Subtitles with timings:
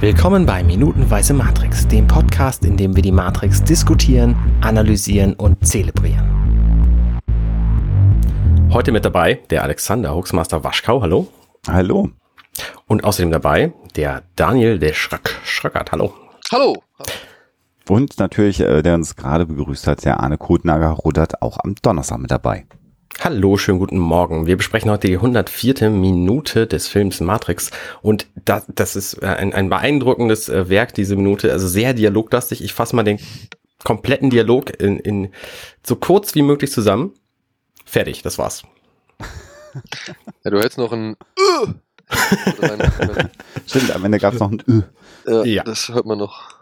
[0.00, 7.20] Willkommen bei Minutenweise Matrix, dem Podcast, in dem wir die Matrix diskutieren, analysieren und zelebrieren.
[8.72, 11.28] Heute mit dabei der Alexander Hoaxmaster Waschkau, hallo.
[11.68, 12.08] Hallo.
[12.86, 16.14] Und außerdem dabei der Daniel der Schrack, Schrackert, hallo.
[16.50, 16.82] Hallo.
[17.86, 22.20] Und natürlich, äh, der uns gerade begrüßt hat, der Arne Kotnager rudert auch am Donnerstag
[22.20, 22.64] mit dabei.
[23.18, 24.46] Hallo, schönen guten Morgen.
[24.46, 25.90] Wir besprechen heute die 104.
[25.90, 27.70] Minute des Films Matrix
[28.00, 32.64] und das, das ist ein, ein beeindruckendes äh, Werk, diese Minute, also sehr dialoglastig.
[32.64, 33.18] Ich fasse mal den
[33.84, 35.32] kompletten Dialog in, in
[35.82, 37.12] so kurz wie möglich zusammen.
[37.84, 38.62] Fertig, das war's.
[40.44, 41.16] Ja, du hättest noch ein
[43.66, 44.84] Stimmt, am Ende gab es noch ein
[45.26, 46.59] ja, ja, das hört man noch.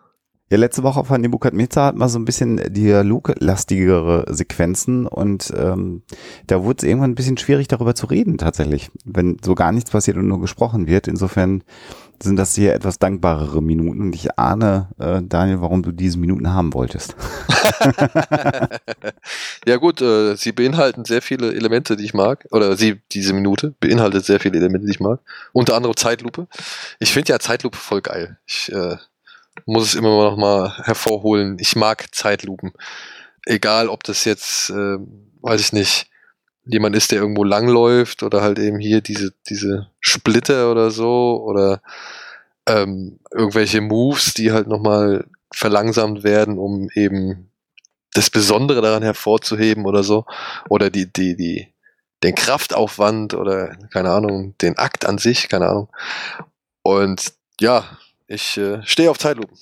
[0.51, 6.03] Ja, letzte Woche von Nebukadnezar hat man so ein bisschen dialoglastigere Sequenzen und ähm,
[6.47, 9.91] da wurde es irgendwann ein bisschen schwierig darüber zu reden tatsächlich, wenn so gar nichts
[9.91, 11.07] passiert und nur gesprochen wird.
[11.07, 11.65] Insofern
[12.23, 16.51] sind das hier etwas dankbarere Minuten und ich ahne, äh, Daniel, warum du diese Minuten
[16.51, 17.15] haben wolltest.
[19.67, 23.75] ja gut, äh, sie beinhalten sehr viele Elemente, die ich mag, oder sie, diese Minute
[23.81, 25.21] beinhaltet sehr viele Elemente, die ich mag,
[25.53, 26.49] unter anderem Zeitlupe.
[27.01, 28.39] Ich finde ja Zeitlupe voll geil.
[28.47, 28.97] Ich äh,
[29.67, 31.57] muss es immer noch mal hervorholen.
[31.61, 32.73] Ich mag Zeitlupen.
[33.47, 34.99] Egal, ob das jetzt, äh,
[35.41, 36.11] weiß ich nicht,
[36.65, 41.81] jemand ist, der irgendwo langläuft oder halt eben hier diese, diese Splitter oder so oder
[42.67, 47.51] ähm, irgendwelche Moves, die halt nochmal verlangsamt werden, um eben
[48.13, 50.25] das Besondere daran hervorzuheben oder so.
[50.69, 51.73] Oder die, die, die,
[52.23, 55.89] den Kraftaufwand oder keine Ahnung, den Akt an sich, keine Ahnung.
[56.83, 57.85] Und ja,
[58.31, 59.57] ich äh, stehe auf Zeitlupen.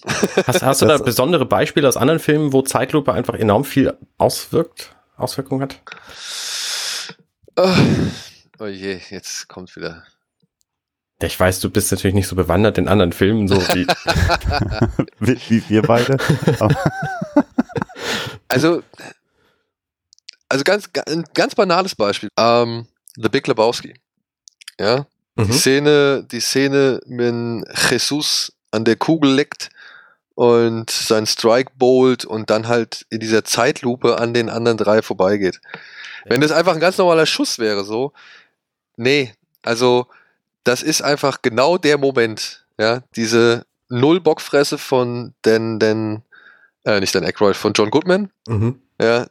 [0.47, 4.97] Hast, hast du da besondere Beispiele aus anderen Filmen, wo Zeitlupe einfach enorm viel auswirkt,
[5.17, 5.81] Auswirkungen hat?
[7.55, 7.73] Oh,
[8.59, 10.03] oh je, jetzt kommt wieder.
[11.23, 13.87] Ich weiß, du bist natürlich nicht so bewandert in anderen Filmen, so wie,
[15.21, 16.19] wie, wie wir beide.
[18.49, 18.83] also,
[20.49, 22.29] also ganz, ein ganz banales Beispiel.
[22.39, 23.95] Um, The Big Lebowski.
[24.79, 25.07] Ja.
[25.37, 25.47] Mhm.
[25.47, 29.71] Die Szene, die Szene, wenn Jesus an der Kugel leckt
[30.37, 35.61] und sein Strike bolt und dann halt in dieser Zeitlupe an den anderen drei vorbeigeht.
[36.25, 36.31] Ja.
[36.31, 38.13] Wenn das einfach ein ganz normaler Schuss wäre, so,
[38.97, 39.33] nee,
[39.63, 40.07] also
[40.63, 46.23] das ist einfach genau der Moment, ja, diese Null-Bockfresse von den, den,
[46.85, 48.81] äh, nicht Dan Aykroyd, von John Goodman, mhm.
[49.01, 49.27] ja,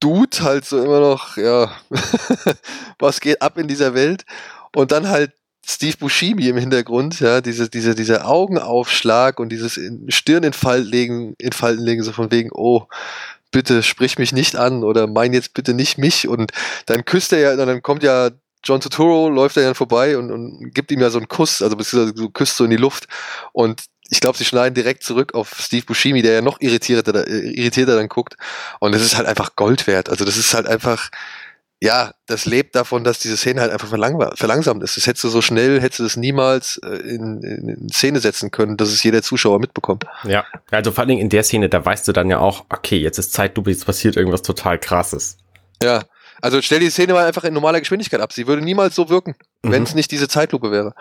[0.00, 1.70] Dude halt so immer noch, ja,
[2.98, 4.26] was geht ab in dieser Welt
[4.74, 5.32] und dann halt
[5.68, 11.34] Steve Buscemi im Hintergrund, ja, diese, diese, dieser Augenaufschlag und dieses Stirn in Falten legen,
[11.38, 12.84] in Falten legen, so von wegen, oh,
[13.50, 16.28] bitte sprich mich nicht an oder mein jetzt bitte nicht mich.
[16.28, 16.52] Und
[16.86, 18.30] dann küsst er ja, dann kommt ja
[18.62, 21.76] John Turturro, läuft er dann vorbei und, und gibt ihm ja so einen Kuss, also
[21.76, 23.08] beziehungsweise so küsst so in die Luft.
[23.52, 27.96] Und ich glaube, sie schneiden direkt zurück auf Steve Buscemi, der ja noch irritierter, irritierter
[27.96, 28.36] dann guckt.
[28.78, 31.10] Und das ist halt einfach Gold wert, also das ist halt einfach,
[31.82, 34.96] ja, das lebt davon, dass diese Szene halt einfach verlangsamt ist.
[34.96, 38.78] Das hättest du so schnell, hättest du das niemals äh, in, in, Szene setzen können,
[38.78, 40.04] dass es jeder Zuschauer mitbekommt.
[40.24, 42.96] Ja, also vor allen Dingen in der Szene, da weißt du dann ja auch, okay,
[42.96, 45.36] jetzt ist Zeitlupe, jetzt passiert irgendwas total krasses.
[45.82, 46.02] Ja,
[46.40, 48.32] also stell die Szene mal einfach in normaler Geschwindigkeit ab.
[48.32, 49.72] Sie würde niemals so wirken, mhm.
[49.72, 50.94] wenn es nicht diese Zeitlupe wäre.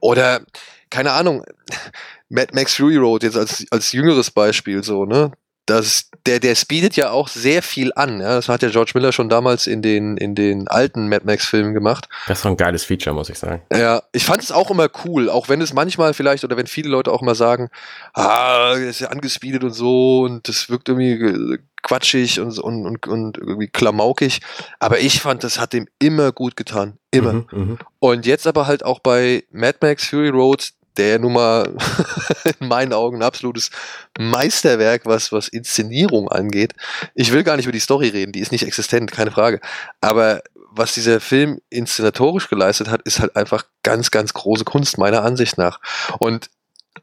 [0.00, 0.42] Oder,
[0.90, 1.44] keine Ahnung,
[2.28, 5.32] Mad Max Fury Road jetzt als, als jüngeres Beispiel so, ne?
[5.70, 8.20] Das, der, der speedet ja auch sehr viel an.
[8.20, 8.34] Ja?
[8.34, 12.08] Das hat ja George Miller schon damals in den, in den alten Mad Max-Filmen gemacht.
[12.26, 13.62] Das war ein geiles Feature, muss ich sagen.
[13.72, 16.88] Ja, ich fand es auch immer cool, auch wenn es manchmal vielleicht, oder wenn viele
[16.88, 17.70] Leute auch mal sagen,
[18.14, 23.38] ah, ist ja angespeedet und so und das wirkt irgendwie quatschig und, und, und, und
[23.38, 24.40] irgendwie klamaukig.
[24.80, 26.98] Aber ich fand, das hat dem immer gut getan.
[27.12, 27.32] Immer.
[27.32, 27.78] Mhm, mhm.
[28.00, 31.74] und jetzt aber halt auch bei Mad Max Fury Road, der nun mal
[32.60, 33.70] in meinen Augen ein absolutes
[34.18, 36.74] Meisterwerk, was, was Inszenierung angeht.
[37.14, 39.60] Ich will gar nicht über die Story reden, die ist nicht existent, keine Frage.
[40.02, 45.22] Aber was dieser Film inszenatorisch geleistet hat, ist halt einfach ganz, ganz große Kunst, meiner
[45.22, 45.80] Ansicht nach.
[46.18, 46.50] Und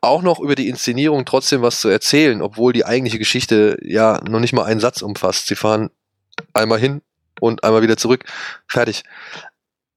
[0.02, 4.40] auch noch über die Inszenierung trotzdem was zu erzählen, obwohl die eigentliche Geschichte ja noch
[4.40, 5.48] nicht mal einen Satz umfasst.
[5.48, 5.90] Sie fahren
[6.54, 7.02] einmal hin
[7.42, 8.26] und einmal wieder zurück.
[8.68, 9.04] Fertig.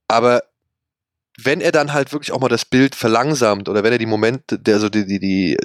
[0.08, 0.42] Aber
[1.44, 4.58] wenn er dann halt wirklich auch mal das Bild verlangsamt oder wenn er die Momente,
[4.58, 5.56] der, also die, die, die,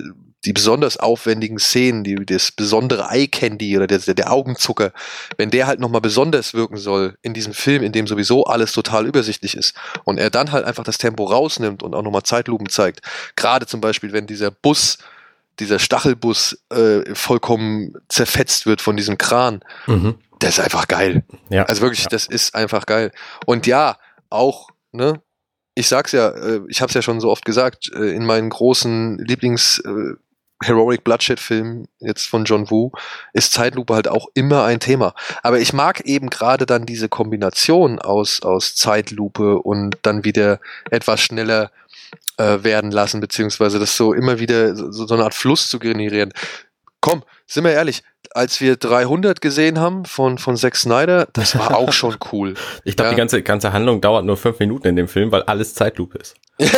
[0.45, 4.91] die besonders aufwendigen Szenen, die, das besondere Eye Candy oder der, der Augenzucker,
[5.37, 9.07] wenn der halt nochmal besonders wirken soll in diesem Film, in dem sowieso alles total
[9.07, 13.01] übersichtlich ist und er dann halt einfach das Tempo rausnimmt und auch nochmal Zeitlupen zeigt,
[13.35, 14.99] gerade zum Beispiel, wenn dieser Bus,
[15.59, 20.15] dieser Stachelbus äh, vollkommen zerfetzt wird von diesem Kran, mhm.
[20.39, 21.23] das ist einfach geil.
[21.49, 21.63] Ja.
[21.63, 22.09] Also wirklich, ja.
[22.09, 23.11] das ist einfach geil.
[23.45, 23.97] Und ja,
[24.29, 25.21] auch, ne,
[25.75, 29.19] ich sag's ja, äh, ich hab's ja schon so oft gesagt, äh, in meinen großen
[29.19, 30.15] Lieblings äh,
[30.63, 32.91] Heroic Bloodshed Film jetzt von John Woo
[33.33, 35.13] ist Zeitlupe halt auch immer ein Thema.
[35.43, 41.19] Aber ich mag eben gerade dann diese Kombination aus, aus Zeitlupe und dann wieder etwas
[41.19, 41.71] schneller
[42.37, 46.31] äh, werden lassen, beziehungsweise das so immer wieder so, so eine Art Fluss zu generieren.
[47.01, 51.77] Komm, sind wir ehrlich, als wir 300 gesehen haben von, von Zack Snyder, das war
[51.77, 52.55] auch schon cool.
[52.83, 53.13] ich glaube, ja.
[53.13, 56.35] die ganze, ganze Handlung dauert nur fünf Minuten in dem Film, weil alles Zeitlupe ist.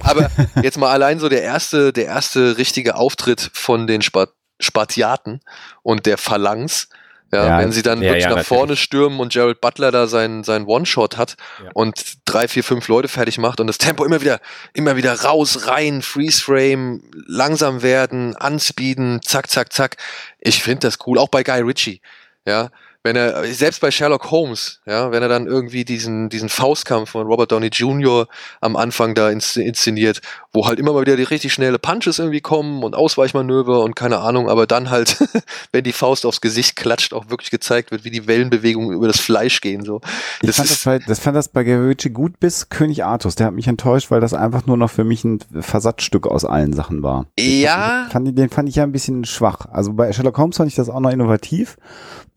[0.00, 0.30] Aber
[0.62, 5.40] jetzt mal allein so der erste, der erste richtige Auftritt von den Spat Spatiaten
[5.82, 6.88] und der Phalanx,
[7.32, 8.58] ja, ja, wenn sie dann ja, wirklich ja, nach natürlich.
[8.58, 11.36] vorne stürmen und Gerald Butler da seinen, seinen One-Shot hat
[11.74, 14.38] und drei, vier, fünf Leute fertig macht und das Tempo immer wieder,
[14.74, 19.96] immer wieder raus, rein, Freeze-Frame, langsam werden, anspeeden, zack, zack, zack.
[20.38, 22.00] Ich finde das cool, auch bei Guy Ritchie.
[22.46, 22.70] Ja,
[23.06, 27.24] wenn er, selbst bei Sherlock Holmes, ja, wenn er dann irgendwie diesen, diesen Faustkampf von
[27.24, 28.26] Robert Downey Jr.
[28.60, 30.20] am Anfang da inszeniert,
[30.52, 34.18] wo halt immer mal wieder die richtig schnelle Punches irgendwie kommen und Ausweichmanöver und keine
[34.18, 35.18] Ahnung, aber dann halt,
[35.72, 39.20] wenn die Faust aufs Gesicht klatscht, auch wirklich gezeigt wird, wie die Wellenbewegungen über das
[39.20, 40.00] Fleisch gehen, so.
[40.40, 43.36] Das ich fand das, bei, das fand das bei Gary gut bis König Artus.
[43.36, 46.72] Der hat mich enttäuscht, weil das einfach nur noch für mich ein Versatzstück aus allen
[46.72, 47.26] Sachen war.
[47.38, 48.04] Ja.
[48.06, 49.66] Den fand, den fand ich ja ein bisschen schwach.
[49.70, 51.76] Also bei Sherlock Holmes fand ich das auch noch innovativ.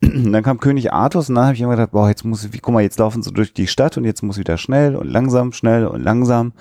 [0.00, 2.72] dann kam König Artus und dann habe ich immer gedacht, boah, jetzt muss ich, guck
[2.72, 5.86] mal, jetzt laufen sie durch die Stadt und jetzt muss wieder schnell und langsam, schnell
[5.86, 6.52] und langsam.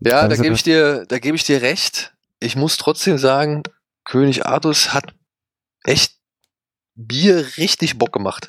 [0.00, 2.14] Ja, da gebe ich dir, da gebe ich dir recht.
[2.40, 3.62] Ich muss trotzdem sagen,
[4.04, 5.14] König Artus hat
[5.84, 6.19] echt
[7.06, 8.48] Bier richtig Bock gemacht.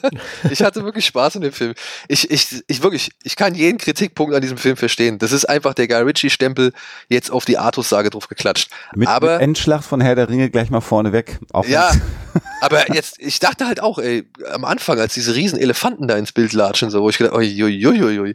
[0.50, 1.74] ich hatte wirklich Spaß in dem Film.
[2.08, 5.18] Ich, ich, ich wirklich, ich kann jeden Kritikpunkt an diesem Film verstehen.
[5.18, 6.72] Das ist einfach der Guy Ritchie-Stempel
[7.08, 8.70] jetzt auf die Artus-Sage drauf geklatscht.
[8.94, 11.38] Mit, aber, mit Endschlacht von Herr der Ringe gleich mal vorne weg.
[11.66, 11.92] Ja,
[12.60, 16.32] aber jetzt, ich dachte halt auch, ey, am Anfang, als diese riesen Elefanten da ins
[16.32, 18.32] Bild latschen, so, wo ich gedacht, oi, oi, oi, oi.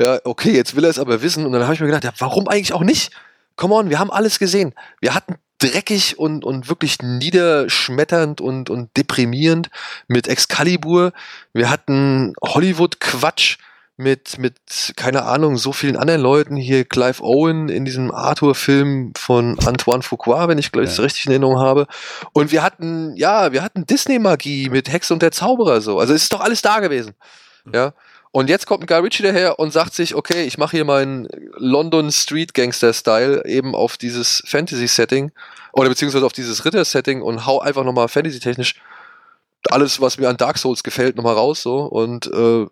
[0.00, 1.44] ja, okay, jetzt will er es aber wissen.
[1.46, 3.12] Und dann habe ich mir gedacht, ja, warum eigentlich auch nicht?
[3.56, 4.72] Come on, wir haben alles gesehen.
[5.00, 9.70] Wir hatten dreckig und, und wirklich niederschmetternd und, und deprimierend
[10.08, 11.12] mit Excalibur.
[11.52, 13.58] Wir hatten Hollywood-Quatsch
[14.00, 14.54] mit, mit,
[14.96, 16.56] keine Ahnung, so vielen anderen Leuten.
[16.56, 21.04] Hier Clive Owen in diesem Arthur-Film von Antoine Fuqua, wenn ich, glaube ich, ja.
[21.04, 21.86] richtig in Erinnerung habe.
[22.32, 25.98] Und wir hatten, ja, wir hatten Disney-Magie mit Hex und der Zauberer so.
[25.98, 27.12] Also es ist doch alles da gewesen.
[27.70, 27.92] Ja.
[28.32, 31.26] Und jetzt kommt ein Guy Ritchie daher und sagt sich, okay, ich mache hier meinen
[31.56, 35.32] London Street Gangster Style eben auf dieses Fantasy Setting
[35.72, 38.74] oder beziehungsweise auf dieses Ritter Setting und hau einfach nochmal Fantasy technisch
[39.68, 42.66] alles, was mir an Dark Souls gefällt, nochmal raus so und äh,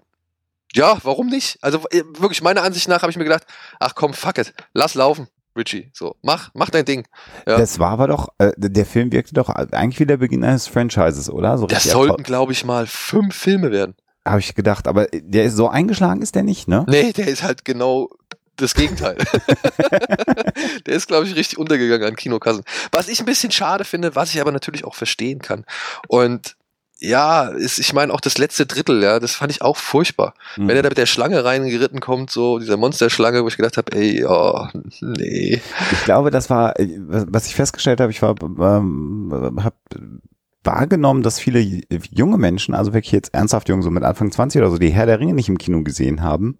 [0.75, 1.59] ja, warum nicht?
[1.61, 3.45] Also äh, wirklich meiner Ansicht nach habe ich mir gedacht,
[3.81, 5.27] ach komm, fuck it, lass laufen.
[5.57, 7.05] Richie, so, mach, mach dein Ding.
[7.45, 7.59] Ja.
[7.59, 11.29] Das war aber doch, äh, der Film wirkte doch eigentlich wie der Beginn eines Franchises,
[11.29, 11.59] oder?
[11.59, 13.97] So das sollten, glaube ich, mal fünf Filme werden
[14.31, 16.85] habe ich gedacht, aber der ist so eingeschlagen ist der nicht, ne?
[16.89, 18.11] Nee, der ist halt genau
[18.57, 19.17] das Gegenteil.
[20.87, 22.65] der ist, glaube ich, richtig untergegangen an Kinokassen.
[22.93, 25.65] Was ich ein bisschen schade finde, was ich aber natürlich auch verstehen kann.
[26.09, 26.57] Und
[27.01, 30.35] ja, ist, ich meine auch das letzte Drittel, ja, das fand ich auch furchtbar.
[30.57, 30.69] Mhm.
[30.69, 33.93] Wenn er da mit der Schlange reingeritten kommt, so dieser Monsterschlange, wo ich gedacht habe,
[33.97, 34.67] ey, oh,
[35.01, 35.61] nee.
[35.93, 39.77] Ich glaube, das war, was ich festgestellt habe, ich war, ähm, hab
[40.65, 41.61] wahrgenommen, dass viele
[42.11, 45.07] junge Menschen, also wirklich jetzt ernsthaft jung, so mit Anfang 20 oder so, die Herr
[45.07, 46.59] der Ringe nicht im Kino gesehen haben,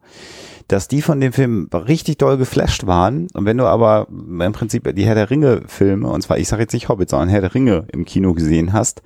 [0.69, 3.27] dass die von dem Film richtig doll geflasht waren.
[3.35, 6.63] Und wenn du aber im Prinzip die Herr der Ringe Filme, und zwar, ich sage
[6.63, 9.03] jetzt nicht Hobbit, sondern Herr der Ringe im Kino gesehen hast,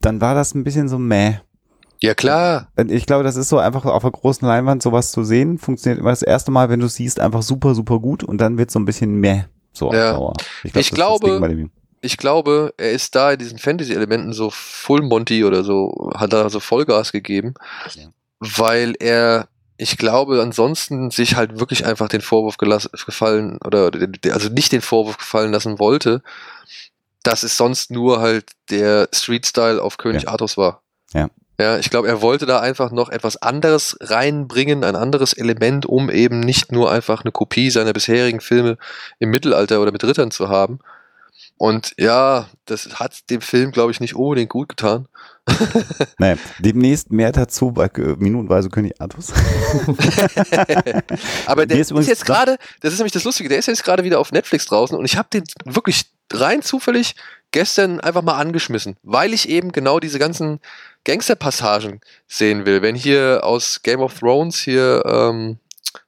[0.00, 1.34] dann war das ein bisschen so meh.
[2.00, 2.68] Ja, klar.
[2.88, 6.10] Ich glaube, das ist so einfach auf einer großen Leinwand sowas zu sehen, funktioniert immer
[6.10, 8.84] das erste Mal, wenn du siehst, einfach super, super gut und dann wird so ein
[8.84, 9.44] bisschen meh.
[9.72, 10.32] So ja.
[10.62, 11.70] Ich, glaub, ich glaube,
[12.04, 16.50] ich glaube, er ist da in diesen Fantasy-Elementen so Full Monty oder so, hat er
[16.50, 17.54] so Vollgas gegeben,
[17.94, 18.08] ja.
[18.40, 23.90] weil er, ich glaube, ansonsten sich halt wirklich einfach den Vorwurf gefallen oder
[24.30, 26.22] also nicht den Vorwurf gefallen lassen wollte,
[27.22, 30.28] dass es sonst nur halt der Street-Style auf König ja.
[30.28, 30.82] Artus war.
[31.14, 31.30] Ja.
[31.58, 36.10] Ja, ich glaube, er wollte da einfach noch etwas anderes reinbringen, ein anderes Element, um
[36.10, 38.76] eben nicht nur einfach eine Kopie seiner bisherigen Filme
[39.20, 40.80] im Mittelalter oder mit Rittern zu haben,
[41.56, 45.06] und ja, das hat dem Film, glaube ich, nicht unbedingt gut getan.
[46.18, 49.32] naja, demnächst mehr dazu bei Minutenweise König Artus.
[51.46, 54.04] Aber der ist, ist jetzt gerade, das ist nämlich das Lustige, der ist jetzt gerade
[54.04, 57.14] wieder auf Netflix draußen und ich habe den wirklich rein zufällig
[57.52, 60.60] gestern einfach mal angeschmissen, weil ich eben genau diese ganzen
[61.04, 62.82] Gangster-Passagen sehen will.
[62.82, 65.58] Wenn hier aus Game of Thrones hier, ähm,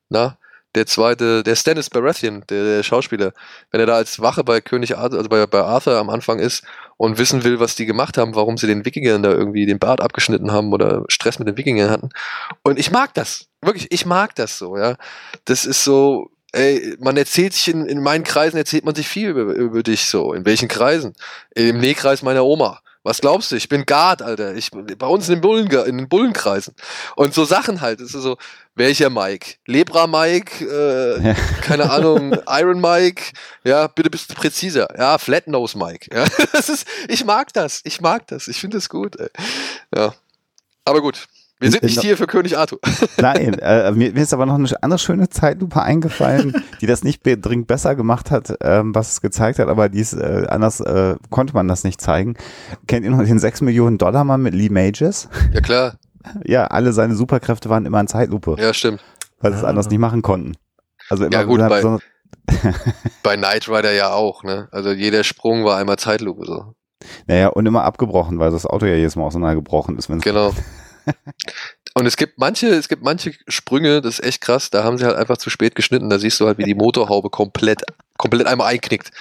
[0.09, 0.39] na,
[0.77, 3.33] der zweite, der Stannis Baratheon, der, der Schauspieler,
[3.71, 6.65] wenn er da als Wache bei König Arthur, also bei, bei Arthur am Anfang ist
[6.99, 10.01] und wissen will, was die gemacht haben, warum sie den Wikingern da irgendwie den Bart
[10.01, 12.11] abgeschnitten haben oder Stress mit den Wikingern hatten.
[12.63, 13.47] Und ich mag das.
[13.63, 14.97] Wirklich, ich mag das so, ja.
[15.47, 19.31] Das ist so, ey, man erzählt sich in, in meinen Kreisen, erzählt man sich viel
[19.31, 20.35] über, über dich so.
[20.35, 21.15] In welchen Kreisen?
[21.55, 22.81] Im Nähkreis meiner Oma.
[23.07, 23.57] Was glaubst du?
[23.57, 24.57] Ich bin Guard, Alter.
[24.57, 26.75] Ich, bei uns in den, Bullen, in den Bullenkreisen.
[27.15, 28.01] Und so Sachen halt.
[28.01, 28.37] Es ist so,
[28.75, 29.59] welcher Mike?
[29.65, 30.65] Lebra Mike?
[30.65, 33.33] Äh, keine Ahnung, Iron Mike?
[33.63, 34.89] Ja, bitte bist du präziser.
[34.99, 36.09] Ja, Flat Nose Mike.
[36.13, 37.81] Ja, das ist, ich mag das.
[37.85, 38.49] Ich mag das.
[38.49, 39.15] Ich finde das gut.
[39.21, 39.29] Ey.
[39.95, 40.13] Ja.
[40.85, 41.29] Aber gut.
[41.59, 42.79] Wir sind nicht hier für König Arthur.
[43.17, 47.23] Nein, äh, mir, mir, ist aber noch eine andere schöne Zeitlupe eingefallen, die das nicht
[47.25, 51.55] dringend besser gemacht hat, ähm, was es gezeigt hat, aber dies äh, anders äh, konnte
[51.55, 52.35] man das nicht zeigen.
[52.87, 55.31] Kennt ihr noch den 6 Millionen Dollar Mann mit Lee Mages?
[55.55, 55.95] Ja, klar.
[56.45, 58.57] Ja, alle seine Superkräfte waren immer in Zeitlupe.
[58.59, 59.03] Ja, stimmt.
[59.41, 60.57] Weil sie es anders nicht machen konnten.
[61.09, 62.01] Also immer ja, gut, bei, so
[63.23, 64.69] bei Knight Rider ja auch, ne?
[64.73, 66.75] Also jeder Sprung war einmal Zeitlupe so.
[67.27, 70.09] Naja, und immer abgebrochen, weil das Auto ja jedes Mal auseinandergebrochen ist.
[70.23, 70.53] Genau.
[71.95, 75.07] Und es gibt manche, es gibt manche Sprünge, das ist echt krass, da haben sie
[75.07, 76.11] halt einfach zu spät geschnitten.
[76.11, 77.85] Da siehst du halt, wie die Motorhaube komplett,
[78.19, 79.13] komplett einmal einknickt.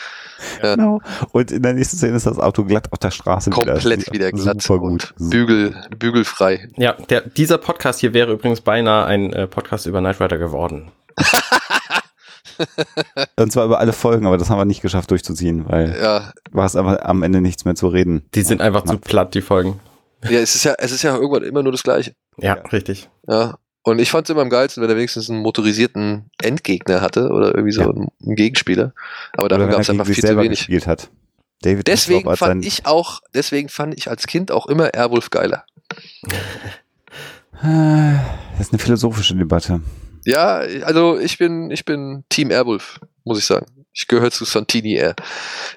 [0.62, 0.76] Ja.
[0.76, 1.00] Genau.
[1.32, 3.50] Und in der nächsten Szene ist das Auto glatt auf der Straße.
[3.50, 5.14] Komplett wieder, wieder glatt super gut.
[5.18, 6.68] Bügel, bügelfrei.
[6.76, 10.92] Ja, der, dieser Podcast hier wäre übrigens beinahe ein äh, Podcast über Knight Rider geworden.
[13.38, 16.34] Und zwar über alle Folgen, aber das haben wir nicht geschafft durchzuziehen, weil ja.
[16.52, 18.26] war es aber am Ende nichts mehr zu reden.
[18.34, 19.80] Die sind einfach zu platt, die Folgen.
[20.30, 22.16] Ja, es ist ja, es ist ja irgendwann immer nur das Gleiche.
[22.38, 22.62] Ja, ja.
[22.68, 23.10] richtig.
[23.28, 23.58] Ja.
[23.84, 27.54] Und ich fand es immer am geilsten, wenn er wenigstens einen motorisierten Endgegner hatte oder
[27.54, 27.90] irgendwie so ja.
[27.90, 28.94] einen, Gegenspieler.
[29.34, 30.60] Aber dafür gab es einfach viel zu wenig.
[30.60, 31.12] Gespielt hat.
[31.62, 35.66] David deswegen fand ich auch, deswegen fand ich als Kind auch immer Airwolf geiler.
[37.62, 39.82] Das ist eine philosophische Debatte.
[40.26, 43.68] Ja, also ich bin, ich bin Team Airwolf, muss ich sagen.
[43.94, 45.16] Ich gehöre zu Santini Air.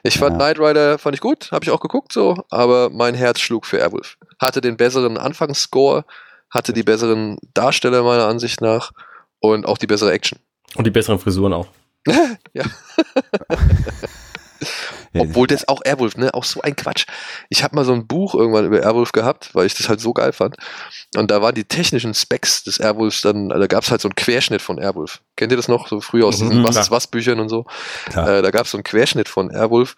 [0.02, 0.52] Ich fand ja.
[0.52, 3.78] Knight Rider fand ich gut, habe ich auch geguckt so, aber mein Herz schlug für
[3.78, 4.17] Airwolf.
[4.38, 6.04] Hatte den besseren Anfangsscore,
[6.50, 8.92] hatte die besseren Darsteller meiner Ansicht nach
[9.40, 10.38] und auch die bessere Action.
[10.75, 11.68] Und die besseren Frisuren auch.
[12.52, 12.64] ja.
[15.16, 16.34] Obwohl das auch Airwolf, ne?
[16.34, 17.06] Auch so ein Quatsch.
[17.48, 20.12] Ich habe mal so ein Buch irgendwann über Airwolf gehabt, weil ich das halt so
[20.12, 20.56] geil fand.
[21.16, 24.14] Und da waren die technischen Specs des Airwolfs dann, da gab es halt so einen
[24.14, 25.20] Querschnitt von Airwolf.
[25.36, 25.88] Kennt ihr das noch?
[25.88, 27.66] So früher aus diesen mhm, Was was Büchern und so.
[28.10, 29.96] Äh, da gab es so einen Querschnitt von Airwolf.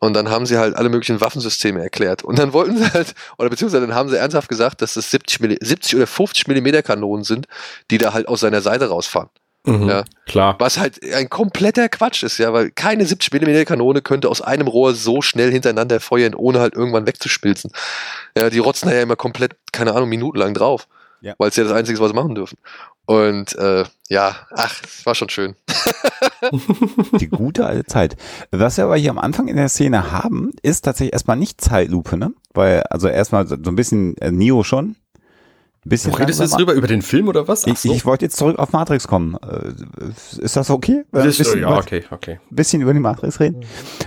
[0.00, 2.22] Und dann haben sie halt alle möglichen Waffensysteme erklärt.
[2.22, 5.58] Und dann wollten sie halt, oder beziehungsweise dann haben sie ernsthaft gesagt, dass das 70,
[5.60, 7.46] 70 oder 50 Millimeter Kanonen sind,
[7.90, 9.30] die da halt aus seiner Seite rausfahren.
[9.68, 10.04] Mhm, ja.
[10.26, 10.56] Klar.
[10.58, 14.66] Was halt ein kompletter Quatsch ist, ja, weil keine 70 mm Kanone könnte aus einem
[14.66, 17.70] Rohr so schnell hintereinander feuern, ohne halt irgendwann wegzuspilzen.
[18.36, 20.88] Ja, die rotzen ja immer komplett, keine Ahnung, minutenlang drauf.
[21.20, 21.34] Ja.
[21.38, 22.58] Weil es ja das Einzige ist, was sie machen dürfen.
[23.06, 25.56] Und äh, ja, ach, es war schon schön.
[27.20, 28.16] Die gute alte Zeit.
[28.50, 32.18] Was wir aber hier am Anfang in der Szene haben, ist tatsächlich erstmal nicht Zeitlupe,
[32.18, 32.32] ne?
[32.52, 34.96] Weil, also erstmal so ein bisschen äh, Neo schon,
[35.88, 37.62] Bisschen du redest du jetzt drüber über den Film oder was?
[37.62, 37.70] So.
[37.70, 39.36] Ich, ich wollte jetzt zurück auf Matrix kommen.
[39.36, 41.04] Äh, ist das okay?
[41.12, 42.40] Das ist, bisschen ja, okay, okay.
[42.50, 43.64] Bisschen über die Matrix reden.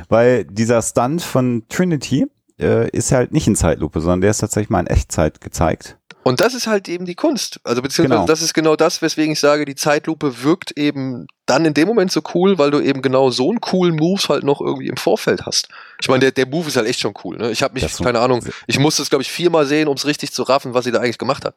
[0.10, 2.28] Weil dieser Stunt von Trinity
[2.60, 5.98] äh, ist halt nicht in Zeitlupe, sondern der ist tatsächlich mal in Echtzeit gezeigt.
[6.24, 7.60] Und das ist halt eben die Kunst.
[7.64, 8.28] Also beziehungsweise genau.
[8.28, 12.12] das ist genau das, weswegen ich sage, die Zeitlupe wirkt eben dann in dem Moment
[12.12, 15.46] so cool, weil du eben genau so einen coolen Moves halt noch irgendwie im Vorfeld
[15.46, 15.70] hast.
[16.00, 17.38] Ich meine, der, der Move ist halt echt schon cool.
[17.38, 17.52] Ne?
[17.52, 20.32] Ich habe mich, keine Ahnung, ich musste es, glaube ich, viermal sehen, um es richtig
[20.32, 21.56] zu raffen, was sie da eigentlich gemacht hat.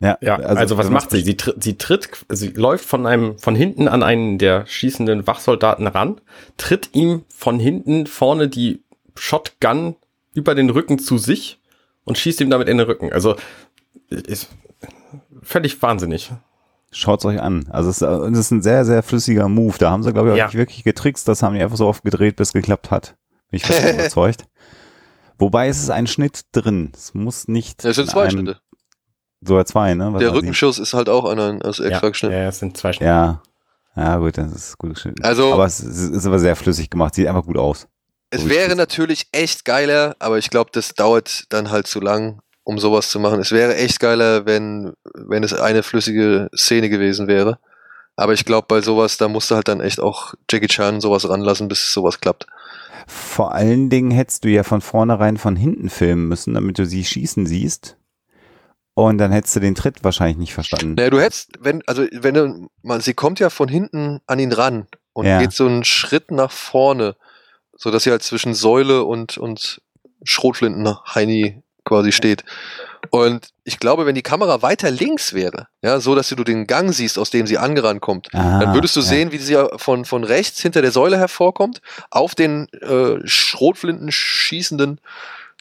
[0.00, 1.22] Ja, ja also, also was macht sie?
[1.22, 5.86] Sie, tritt, sie tritt, sie läuft von einem, von hinten an einen der schießenden Wachsoldaten
[5.86, 6.20] ran,
[6.56, 8.82] tritt ihm von hinten vorne die
[9.16, 9.96] Shotgun
[10.34, 11.58] über den Rücken zu sich
[12.04, 13.12] und schießt ihm damit in den Rücken.
[13.12, 13.36] Also
[14.10, 14.48] ist
[15.42, 16.32] völlig wahnsinnig.
[16.90, 17.66] Schaut's euch an.
[17.70, 19.76] Also es, es, ist ein sehr, sehr flüssiger Move.
[19.78, 20.46] Da haben sie, glaube ich, auch ja.
[20.46, 21.28] nicht wirklich getrickst.
[21.28, 23.16] Das haben die einfach so oft gedreht, bis es geklappt hat.
[23.50, 24.44] Bin ich fast überzeugt.
[25.38, 26.92] Wobei es ist ein Schnitt drin.
[26.94, 27.84] Es muss nicht.
[27.84, 28.60] Es sind zwei einem, Schnitte.
[29.40, 30.12] Sogar zwei, ne?
[30.12, 32.34] Was Der Rückenschuss ist halt auch einer als extra ja, geschnitten.
[32.34, 33.10] Ja, es sind zwei Schnitte.
[33.10, 33.42] Ja.
[33.94, 35.24] Ja, gut, das ist gut geschnitten.
[35.24, 37.14] Also, aber es ist, ist aber sehr flüssig gemacht.
[37.14, 37.88] Sieht einfach gut aus.
[38.30, 42.40] Es so wäre natürlich echt geiler, aber ich glaube, das dauert dann halt zu lang
[42.68, 43.40] um sowas zu machen.
[43.40, 47.58] Es wäre echt geiler, wenn, wenn es eine flüssige Szene gewesen wäre.
[48.14, 51.26] Aber ich glaube, bei sowas, da musst du halt dann echt auch Jackie Chan sowas
[51.26, 52.46] ranlassen, bis sowas klappt.
[53.06, 57.06] Vor allen Dingen hättest du ja von vornherein von hinten filmen müssen, damit du sie
[57.06, 57.96] schießen siehst.
[58.92, 60.92] Und dann hättest du den Tritt wahrscheinlich nicht verstanden.
[60.96, 64.52] Naja, du hättest, wenn, also wenn du, man, sie kommt ja von hinten an ihn
[64.52, 65.40] ran und ja.
[65.40, 67.16] geht so einen Schritt nach vorne,
[67.74, 69.80] so dass sie halt zwischen Säule und, und
[70.22, 72.44] Schrotflinten Heini quasi steht.
[73.10, 76.92] Und ich glaube, wenn die Kamera weiter links wäre, ja, so dass du den Gang
[76.92, 79.06] siehst, aus dem sie angerannt kommt, Ah, dann würdest du ja.
[79.06, 81.80] sehen, wie sie von, von rechts hinter der Säule hervorkommt,
[82.10, 85.00] auf den äh, Schrotflinten schießenden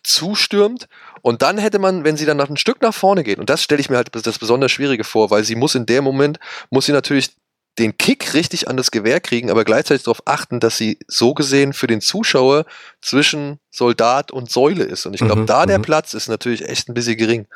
[0.03, 0.87] zustürmt.
[1.21, 3.61] Und dann hätte man, wenn sie dann noch ein Stück nach vorne geht, und das
[3.61, 6.85] stelle ich mir halt das besonders Schwierige vor, weil sie muss in dem Moment, muss
[6.85, 7.31] sie natürlich
[7.79, 11.73] den Kick richtig an das Gewehr kriegen, aber gleichzeitig darauf achten, dass sie so gesehen
[11.73, 12.65] für den Zuschauer
[13.01, 15.05] zwischen Soldat und Säule ist.
[15.05, 15.83] Und ich glaube, Mhm, da der mhm.
[15.83, 17.47] Platz ist natürlich echt ein bisschen gering.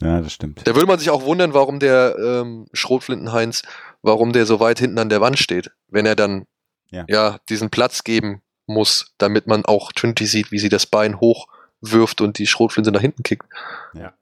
[0.00, 0.60] Ja, das stimmt.
[0.64, 3.62] Da würde man sich auch wundern, warum der ähm, Schrotflintenheinz,
[4.00, 6.46] warum der so weit hinten an der Wand steht, wenn er dann
[6.90, 7.04] Ja.
[7.08, 12.20] ja, diesen Platz geben muss, damit man auch Trinity sieht, wie sie das Bein hochwirft
[12.20, 13.44] und die Schrotflinte nach hinten kickt.
[13.92, 14.12] Ja,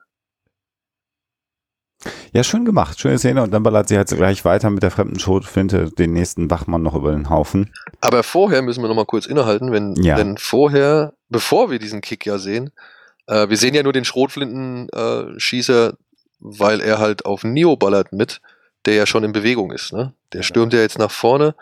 [2.43, 3.01] schön gemacht.
[3.01, 3.43] Schöne Szene.
[3.43, 6.95] Und dann ballert sie halt gleich weiter mit der fremden Schrotflinte den nächsten Wachmann noch
[6.95, 7.73] über den Haufen.
[8.01, 10.17] Aber vorher müssen wir noch mal kurz innehalten, wenn, Ja.
[10.17, 12.71] denn vorher, bevor wir diesen Kick ja sehen,
[13.27, 15.93] äh, wir sehen ja nur den Schrotflintenschießer, äh,
[16.41, 18.41] weil er halt auf Neo ballert mit,
[18.85, 20.13] der ja schon in Bewegung ist, ne?
[20.33, 21.55] Der stürmt ja jetzt nach vorne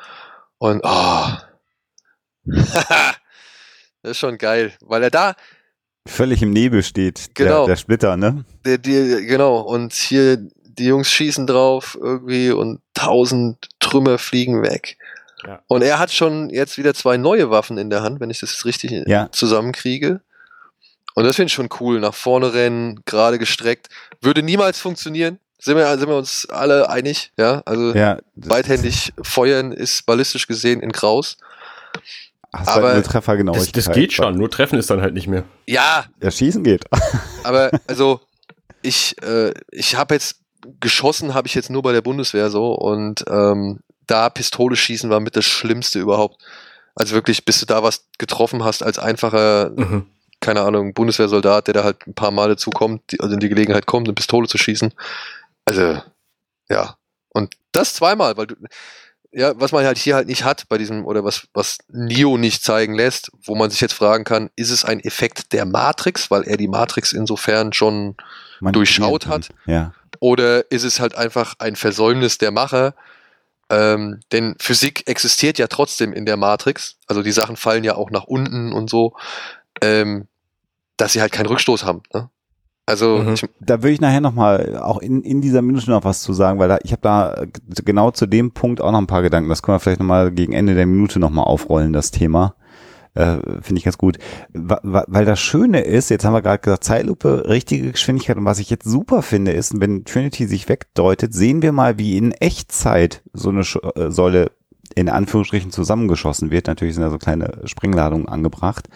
[0.59, 1.27] und oh.
[2.45, 3.17] das
[4.03, 5.35] ist schon geil, weil er da,
[6.07, 7.61] Völlig im Nebel steht Genau.
[7.61, 8.45] der, der Splitter, ne?
[8.65, 14.99] der, die, genau, und hier die Jungs schießen drauf irgendwie und tausend Trümmer fliegen weg.
[15.47, 15.61] Ja.
[15.69, 18.51] Und er hat schon jetzt wieder zwei neue Waffen in der Hand, wenn ich das
[18.53, 19.31] jetzt richtig Ja.
[19.33, 20.21] zusammenkriege.
[21.15, 22.01] Und das finde ich schon cool.
[22.01, 23.89] Nach vorne rennen, gerade gestreckt.
[24.21, 25.39] Würde niemals funktionieren.
[25.61, 27.31] Sind wir, sind wir uns alle einig?
[27.39, 28.19] Ja, also Ja.
[28.35, 31.37] beidhändig feuern ist ballistisch gesehen in Kraus.
[32.61, 33.77] Hast aber halt eine Das, Treffergenauigkeit.
[33.77, 35.45] das geht schon, nur treffen ist dann halt nicht mehr.
[35.67, 36.85] Ja, Ja, schießen geht.
[37.45, 38.21] aber also
[38.83, 40.37] ich, äh, ich habe jetzt
[40.81, 45.21] geschossen, habe ich jetzt nur bei der Bundeswehr so und ähm, da Pistole schießen war
[45.21, 46.43] mit das Schlimmste überhaupt.
[46.95, 50.07] Also wirklich, bis du da was getroffen hast als einfacher, Mhm.
[50.41, 53.87] keine Ahnung, Bundeswehrsoldat, der da halt ein paar Male zukommt, die, also in die Gelegenheit
[53.87, 54.93] kommt, eine Pistole zu schießen.
[55.65, 56.01] Also,
[56.69, 56.97] ja.
[57.31, 58.55] Und das zweimal, weil du,
[59.35, 62.62] ja, was man halt hier halt nicht hat bei diesem, oder was, was Neo nicht
[62.62, 66.45] zeigen lässt, wo man sich jetzt fragen kann, ist es ein Effekt der Matrix, weil
[66.45, 68.17] er die Matrix insofern schon,
[68.61, 69.49] Man Durchschaut hat.
[69.67, 69.93] Ja.
[70.21, 72.95] oder ist es halt einfach ein Versäumnis der Macher?
[73.71, 78.11] Ähm, denn Physik existiert ja trotzdem in der Matrix, also die Sachen fallen ja auch
[78.11, 79.17] nach unten und so,
[79.81, 80.29] ähm,
[80.97, 82.03] dass sie halt keinen Rückstoß haben.
[82.12, 82.29] Ne?
[82.87, 83.33] Also, Mhm.
[83.35, 86.59] ich, Da würde ich nachher nochmal auch in, in dieser Minute noch was zu sagen,
[86.59, 87.47] weil da, ich habe da äh,
[87.85, 89.49] genau zu dem Punkt auch noch ein paar Gedanken.
[89.49, 92.57] Das können wir vielleicht nochmal gegen Ende der Minute nochmal aufrollen, das Thema.
[93.14, 94.18] Äh, Finde ich ganz gut.
[94.53, 98.37] Wa- wa- Weil das Schöne ist, jetzt haben wir gerade gesagt, Zeitlupe, richtige Geschwindigkeit.
[98.37, 102.18] Und was ich jetzt super finde, ist, wenn Trinity sich wegdeutet, sehen wir mal, wie
[102.18, 104.51] in Echtzeit so eine Sch äh, Säule
[104.97, 106.66] in Anführungsstrichen zusammengeschossen wird.
[106.66, 108.88] Natürlich sind da so kleine Sprengladungen angebracht.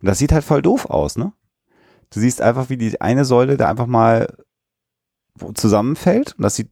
[0.00, 1.32] Und das sieht halt voll doof aus, ne?
[2.14, 4.28] Du siehst einfach, wie die eine Säule da einfach mal
[5.54, 6.34] zusammenfällt.
[6.38, 6.70] Und das sieht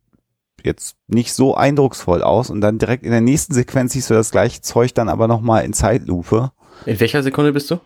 [0.63, 2.49] jetzt nicht so eindrucksvoll aus.
[2.49, 5.65] Und dann direkt in der nächsten Sequenz siehst du das gleiche Zeug dann aber nochmal
[5.65, 6.53] in Zeitlupe.
[6.87, 7.81] In welcher Sekunde bist du?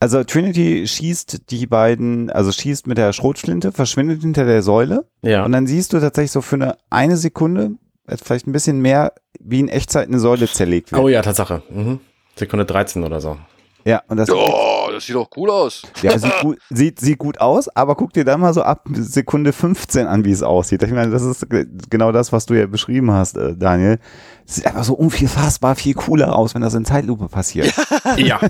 [0.00, 5.06] Also Trinity schießt die beiden, also schießt mit der Schrotflinte, verschwindet hinter der Säule.
[5.22, 5.44] Ja.
[5.44, 7.72] Und dann siehst du tatsächlich so für eine, eine Sekunde,
[8.06, 11.00] äh, vielleicht ein bisschen mehr, wie in Echtzeit eine Säule zerlegt wird.
[11.00, 11.62] Oh ja, Tatsache.
[11.70, 12.00] Mhm.
[12.34, 13.38] Sekunde 13 oder so.
[13.84, 15.82] Ja, und das oh, das sieht doch cool aus.
[16.02, 19.52] Ja, sieht gut, sieht, sieht gut aus, aber guck dir dann mal so ab Sekunde
[19.52, 20.82] 15 an, wie es aussieht.
[20.82, 23.98] Ich meine, das ist ge- genau das, was du ja beschrieben hast, äh, Daniel.
[24.46, 27.72] Es sieht einfach so unfassbar viel cooler aus, wenn das in Zeitlupe passiert.
[28.16, 28.40] Ja.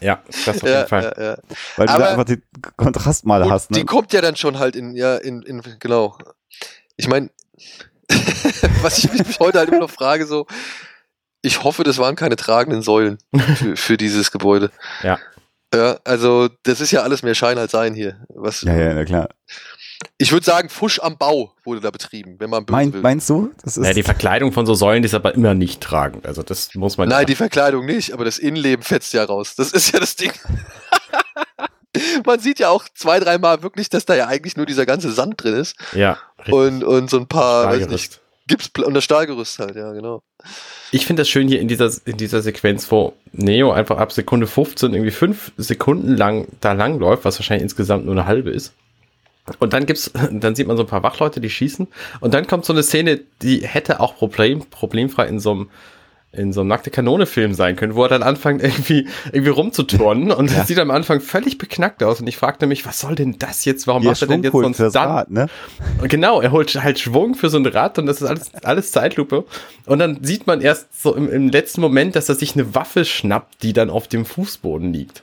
[0.00, 1.14] ja, das auf jeden Ja, Fall.
[1.16, 1.36] ja, ja.
[1.76, 2.42] Weil du Aber- da einfach den
[2.76, 3.70] Kontrast mal Gut, hast.
[3.74, 3.84] Die Ne?
[3.84, 6.16] kommt ja dann schon halt in, ja, in, in genau.
[6.96, 7.30] Ich meine,
[8.82, 10.46] was ich mich heute halt immer noch frage, so,
[11.42, 13.18] ich hoffe, das waren keine tragenden Säulen
[13.56, 14.70] für, für dieses Gebäude.
[15.02, 15.18] Ja.
[15.74, 18.16] Ja, also das ist ja alles mehr Schein als Sein hier.
[18.28, 19.28] Was, Ja, ja, na klar.
[20.16, 23.00] Ich würde sagen, Fusch am Bau wurde da betrieben, wenn man böse Mein, will.
[23.00, 23.52] meinst du?
[23.62, 26.26] Das ist Ja, die Verkleidung von so Säulen die ist aber immer nicht tragend.
[26.26, 27.08] Also das muss man.
[27.08, 29.56] Nein, die Verkleidung nicht, aber das Innenleben fetzt ja raus.
[29.56, 30.32] Das ist ja das Ding.
[32.26, 35.42] man sieht ja auch zwei, dreimal wirklich, dass da ja eigentlich nur dieser ganze Sand
[35.42, 36.18] drin ist ja.
[36.38, 36.54] richtig.
[36.54, 38.20] und, und so ein paar, weiß nicht.
[38.48, 40.22] Gips und das Stahlgerüst halt, ja, genau.
[40.90, 44.46] Ich finde das schön hier in dieser, in dieser Sequenz, wo Neo einfach ab Sekunde
[44.46, 48.72] 15 irgendwie fünf Sekunden lang da lang läuft, was wahrscheinlich insgesamt nur eine halbe ist.
[49.58, 51.86] Und dann gibt's, dann sieht man so ein paar Wachleute, die schießen.
[52.20, 55.70] Und dann kommt so eine Szene, die hätte auch problem, problemfrei in so einem,
[56.30, 60.30] in so einem nackte Kanone-Film sein können, wo er dann anfängt, irgendwie, irgendwie rumzuturnen.
[60.30, 60.58] Und Ja.
[60.58, 62.20] das sieht am Anfang völlig beknackt aus.
[62.20, 63.86] Und ich fragte mich, was soll denn das jetzt?
[63.86, 65.06] Warum Ihr macht er denn jetzt so Schwung einen holt fürs Stunt?
[65.06, 65.46] Rad, ne?
[66.02, 68.92] Und Genau, er holt halt Schwung für so ein Rad und das ist alles, alles
[68.92, 69.44] Zeitlupe.
[69.86, 73.06] Und dann sieht man erst so im, im letzten Moment, dass er sich eine Waffe
[73.06, 75.22] schnappt, die dann auf dem Fußboden liegt.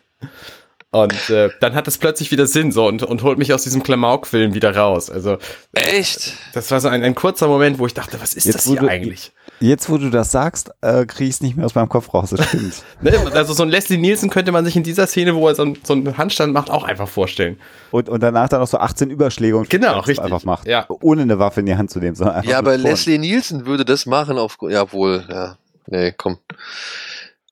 [0.92, 3.84] Und äh, dann hat es plötzlich wieder Sinn so und, und holt mich aus diesem
[3.84, 5.10] Klamauk-Film wieder raus.
[5.10, 5.38] Also
[5.74, 6.34] Echt?
[6.54, 8.80] Das war so ein, ein kurzer Moment, wo ich dachte, was ist Jetzt, das hier
[8.80, 9.34] du- eigentlich?
[9.62, 12.32] Jetzt, wo du das sagst, äh, kriege ich es nicht mehr aus meinem Kopf raus.
[12.32, 12.84] Das stimmt.
[13.02, 13.18] Ne?
[13.34, 15.78] Also so ein Leslie Nielsen könnte man sich in dieser Szene, wo er so, einen-
[15.84, 17.60] so einen Handstand macht, auch einfach vorstellen.
[17.92, 20.26] und, und danach dann noch so 18 Überschläge und Genau, das richtig.
[20.26, 20.68] einfach macht.
[20.68, 20.86] Ja.
[21.02, 22.82] Ohne eine Waffe in die Hand zu nehmen, sondern einfach Ja, aber Vorn.
[22.84, 25.58] Leslie Nielsen würde das machen auf, ja wohl, ja.
[25.88, 26.38] Nee, komm.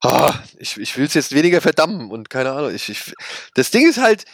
[0.01, 2.71] Ah, ich, ich will es jetzt weniger verdammen und keine Ahnung.
[2.75, 3.13] Ich, ich,
[3.55, 4.25] das Ding ist halt,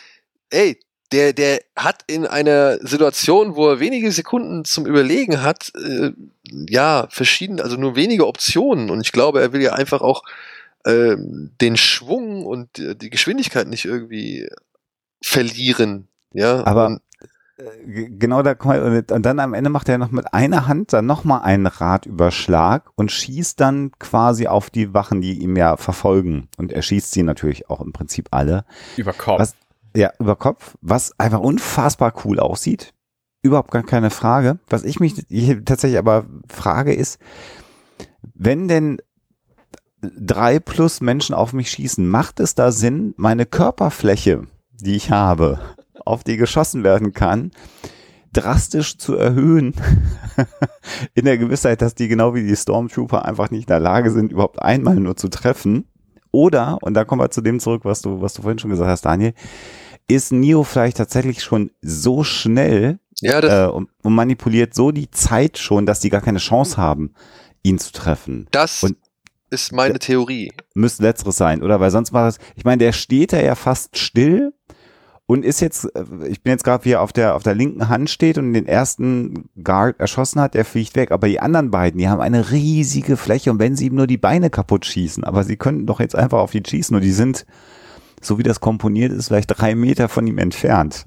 [0.49, 0.79] ey,
[1.11, 6.11] der, der hat in einer Situation, wo er wenige Sekunden zum Überlegen hat, äh,
[6.43, 8.89] ja, verschiedene, also nur wenige Optionen.
[8.89, 10.23] Und ich glaube, er will ja einfach auch
[10.85, 14.49] ähm, den Schwung und die, die Geschwindigkeit nicht irgendwie
[15.21, 16.07] verlieren.
[16.33, 17.01] Ja, Aber- und,
[17.57, 20.93] Äh, Genau, da kommt- und und dann am Ende macht er noch mit einer Hand
[20.93, 26.47] dann nochmal einen Radüberschlag und schießt dann quasi auf die Wachen, die ihm ja verfolgen.
[26.57, 28.63] Und er schießt sie natürlich auch im Prinzip alle.
[28.95, 29.39] Über Kopf.
[29.39, 29.55] Was-
[29.95, 32.93] Ja, über Kopf, was einfach unfassbar cool aussieht.
[33.41, 34.59] Überhaupt gar keine Frage.
[34.67, 35.25] Was ich mich
[35.65, 37.19] tatsächlich aber frage ist,
[38.33, 38.97] wenn denn
[40.01, 45.59] drei plus Menschen auf mich schießen, macht es da Sinn, meine Körperfläche, die ich habe,
[46.05, 47.51] auf die geschossen werden kann,
[48.31, 49.73] drastisch zu erhöhen,
[51.13, 54.31] in der Gewissheit, dass die genau wie die Stormtrooper einfach nicht in der Lage sind,
[54.31, 55.88] überhaupt einmal nur zu treffen.
[56.31, 58.89] Oder, und da kommen wir zu dem zurück, was du, was du vorhin schon gesagt
[58.89, 59.33] hast, Daniel,
[60.07, 65.57] ist Neo vielleicht tatsächlich schon so schnell ja, äh, und, und manipuliert so die Zeit
[65.57, 67.13] schon, dass die gar keine Chance haben,
[67.63, 68.47] ihn zu treffen.
[68.51, 68.97] das und-
[69.51, 70.51] ist meine Theorie.
[70.75, 71.79] Müsste letzteres sein, oder?
[71.79, 74.53] Weil sonst war das, ich meine, der steht da ja fast still
[75.29, 77.87] und ist jetzt, äh, ich bin jetzt gerade, wie er auf der, auf der linken
[77.87, 81.11] Hand steht und den ersten Guard erschossen hat, der fliegt weg.
[81.11, 84.17] Aber die anderen beiden, die haben eine riesige Fläche und wenn sie ihm nur die
[84.17, 87.45] Beine kaputt schießen, aber sie könnten doch jetzt einfach auf ihn schießen und die sind,
[88.19, 91.05] so wie das komponiert ist, vielleicht drei Meter von ihm entfernt.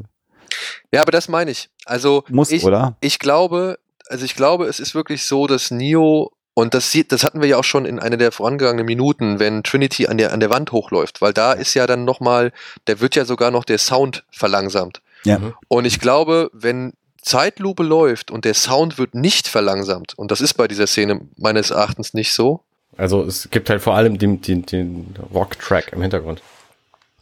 [0.93, 1.71] Ja, aber das meine ich.
[1.85, 2.97] Also Muss, ich, oder?
[3.01, 7.25] ich glaube, also ich glaube, es ist wirklich so, dass Neo und das sieht, das
[7.25, 10.41] hatten wir ja auch schon in einer der vorangegangenen Minuten, wenn Trinity an der an
[10.41, 12.53] der Wand hochläuft, weil da ist ja dann noch mal,
[12.85, 15.01] da wird ja sogar noch der Sound verlangsamt.
[15.25, 15.39] Ja.
[15.39, 15.55] Mhm.
[15.69, 20.55] Und ich glaube, wenn Zeitlupe läuft und der Sound wird nicht verlangsamt, und das ist
[20.55, 22.61] bei dieser Szene meines Erachtens nicht so.
[22.97, 26.43] Also es gibt halt vor allem den, den, den Rock-Track im Hintergrund.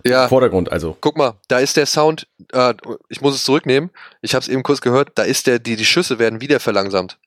[0.04, 0.96] Ja, Vordergrund also.
[1.00, 2.74] guck mal, da ist der Sound, äh,
[3.10, 3.90] ich muss es zurücknehmen,
[4.22, 7.18] ich habe es eben kurz gehört, da ist der, die, die Schüsse werden wieder verlangsamt.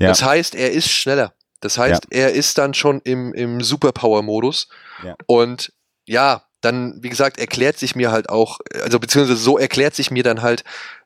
[0.00, 0.08] Ja.
[0.08, 1.34] Das heißt, er ist schneller.
[1.64, 4.68] Das heißt, er ist dann schon im, im Superpower-Modus.
[5.02, 5.16] Ja.
[5.24, 5.72] Und
[6.04, 10.22] ja, dann, wie gesagt, erklärt sich mir halt auch, also beziehungsweise so erklärt sich mir
[10.22, 10.62] dann halt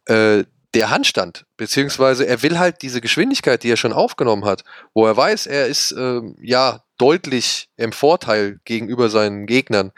[0.07, 0.43] äh,
[0.75, 5.17] der Handstand, beziehungsweise er will halt diese Geschwindigkeit, die er schon aufgenommen hat, wo er
[5.17, 9.93] weiß, er ist ähm, ja deutlich im Vorteil gegenüber seinen Gegnern,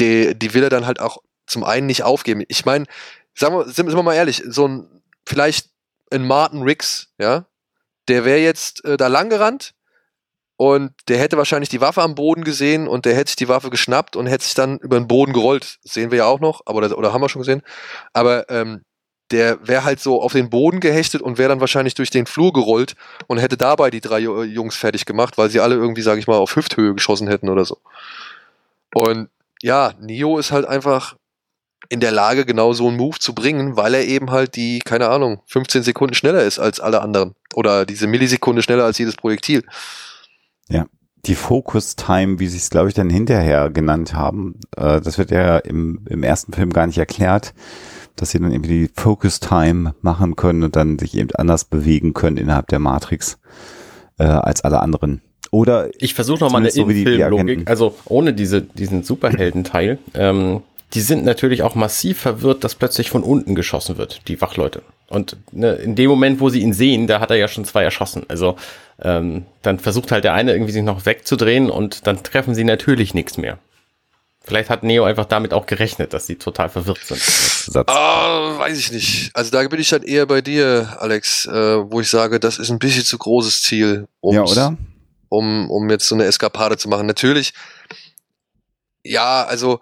[0.00, 2.42] die, die will er dann halt auch zum einen nicht aufgeben.
[2.48, 2.86] Ich meine,
[3.36, 5.70] sagen wir, sind, sind wir mal ehrlich, so ein, vielleicht
[6.10, 7.46] ein Martin Riggs, ja,
[8.08, 9.74] der wäre jetzt äh, da lang gerannt
[10.62, 13.68] und der hätte wahrscheinlich die Waffe am Boden gesehen und der hätte sich die Waffe
[13.68, 15.80] geschnappt und hätte sich dann über den Boden gerollt.
[15.82, 17.62] Sehen wir ja auch noch, aber oder, oder haben wir schon gesehen.
[18.12, 18.82] Aber ähm,
[19.32, 22.52] der wäre halt so auf den Boden gehechtet und wäre dann wahrscheinlich durch den Flur
[22.52, 22.94] gerollt
[23.26, 26.28] und hätte dabei die drei Ju- Jungs fertig gemacht, weil sie alle irgendwie, sage ich
[26.28, 27.78] mal, auf Hüfthöhe geschossen hätten oder so.
[28.94, 29.30] Und
[29.62, 31.16] ja, Neo ist halt einfach
[31.88, 35.08] in der Lage, genau so einen Move zu bringen, weil er eben halt die, keine
[35.08, 37.34] Ahnung, 15 Sekunden schneller ist als alle anderen.
[37.52, 39.64] Oder diese Millisekunde schneller als jedes Projektil.
[41.26, 45.30] Die Focus Time, wie sie es, glaube ich, dann hinterher genannt haben, äh, das wird
[45.30, 47.54] ja im, im ersten Film gar nicht erklärt,
[48.16, 52.12] dass sie dann irgendwie die Focus Time machen können und dann sich eben anders bewegen
[52.12, 53.38] können innerhalb der Matrix
[54.18, 55.22] äh, als alle anderen.
[55.50, 57.66] Oder Ich versuche nochmal eine so Agenten.
[57.66, 59.98] also ohne diese, diesen Superheldenteil.
[60.14, 60.62] Ähm,
[60.94, 64.82] die sind natürlich auch massiv verwirrt, dass plötzlich von unten geschossen wird, die Wachleute.
[65.08, 67.84] Und ne, in dem Moment, wo sie ihn sehen, da hat er ja schon zwei
[67.84, 68.24] erschossen.
[68.28, 68.56] Also
[69.02, 73.12] ähm, dann versucht halt der eine irgendwie sich noch wegzudrehen und dann treffen sie natürlich
[73.14, 73.58] nichts mehr.
[74.44, 77.20] Vielleicht hat Neo einfach damit auch gerechnet, dass sie total verwirrt sind.
[77.20, 77.88] Satz.
[77.88, 79.30] Ah, weiß ich nicht.
[79.34, 81.52] Also da bin ich dann eher bei dir, Alex, äh,
[81.90, 84.76] wo ich sage, das ist ein bisschen zu großes Ziel, um's- ja, oder?
[85.28, 87.06] um, um jetzt so eine Eskapade zu machen.
[87.06, 87.52] Natürlich,
[89.04, 89.80] ja, also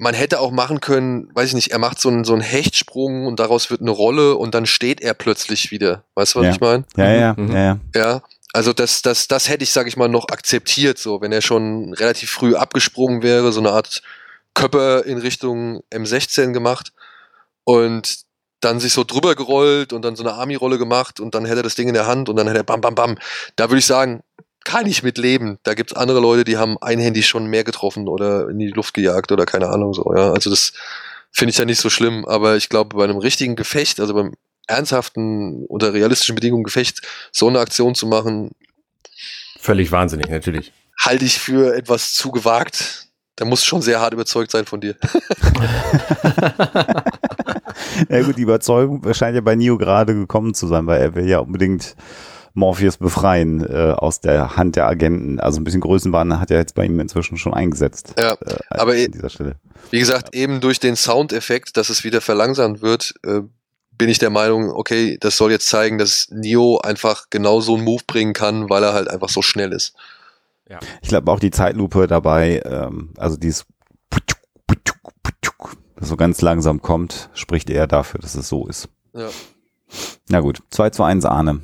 [0.00, 3.26] man hätte auch machen können, weiß ich nicht, er macht so einen, so einen Hechtsprung
[3.26, 6.04] und daraus wird eine Rolle und dann steht er plötzlich wieder.
[6.14, 6.52] Weißt du, was Ja.
[6.52, 6.84] ich meine?
[6.96, 7.52] Ja, ja, Mhm.
[7.52, 7.78] ja, ja.
[7.94, 8.22] Ja.
[8.54, 11.92] Also das, das, das hätte ich, sag ich mal, noch akzeptiert, so, wenn er schon
[11.92, 14.02] relativ früh abgesprungen wäre, so eine Art
[14.54, 16.92] Köpper in Richtung M16 gemacht
[17.64, 18.20] und
[18.60, 21.62] dann sich so drüber gerollt und dann so eine Army-Rolle gemacht und dann hätte er
[21.62, 23.18] das Ding in der Hand und dann hätte er bam, bam, bam.
[23.56, 24.22] Da würde ich sagen,
[24.64, 25.58] kann ich mit leben.
[25.62, 29.32] Da gibt's andere Leute, die haben einhändig schon mehr getroffen oder in die Luft gejagt
[29.32, 30.32] oder keine Ahnung so, ja.
[30.32, 30.72] Also das
[31.32, 34.34] finde ich ja nicht so schlimm, aber ich glaube, bei einem richtigen Gefecht, also beim
[34.66, 37.00] ernsthaften, unter realistischen Bedingungen Gefecht,
[37.32, 38.50] so eine Aktion zu machen.
[39.58, 40.72] Völlig wahnsinnig, natürlich.
[40.98, 43.08] Halte ich für etwas zu gewagt.
[43.36, 44.96] Da muss schon sehr hart überzeugt sein von dir.
[48.08, 51.26] ja gut, die Überzeugung scheint ja bei Neo gerade gekommen zu sein, weil er will
[51.26, 51.96] ja unbedingt
[52.60, 55.40] Morpheus befreien äh, aus der Hand der Agenten.
[55.40, 58.14] Also ein bisschen Größenwahn hat er jetzt bei ihm inzwischen schon eingesetzt.
[58.16, 59.56] Ja, äh, aber an dieser Stelle.
[59.90, 60.42] wie gesagt, ja.
[60.42, 63.40] eben durch den Soundeffekt, dass es wieder verlangsamt wird, äh,
[63.90, 67.84] bin ich der Meinung, okay, das soll jetzt zeigen, dass Neo einfach genau so einen
[67.84, 69.94] Move bringen kann, weil er halt einfach so schnell ist.
[70.68, 70.78] Ja.
[71.02, 73.66] Ich glaube auch die Zeitlupe dabei, ähm, also dieses
[76.00, 78.88] das so ganz langsam kommt, spricht eher dafür, dass es so ist.
[79.12, 79.28] Ja.
[80.28, 81.60] Na gut, 2 zu 1 Ahne.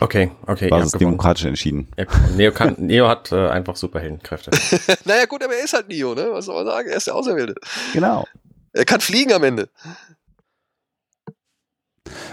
[0.00, 0.70] Okay, okay.
[0.70, 1.88] War es demokratisch entschieden.
[1.96, 4.50] Ja, Neo, kann, Neo hat äh, einfach Superheldenkräfte.
[5.04, 6.28] naja gut, aber er ist halt Neo, ne?
[6.30, 6.88] Was soll man sagen?
[6.88, 7.54] Er ist der Auserwählte.
[7.92, 8.24] Genau.
[8.72, 9.68] Er kann fliegen am Ende.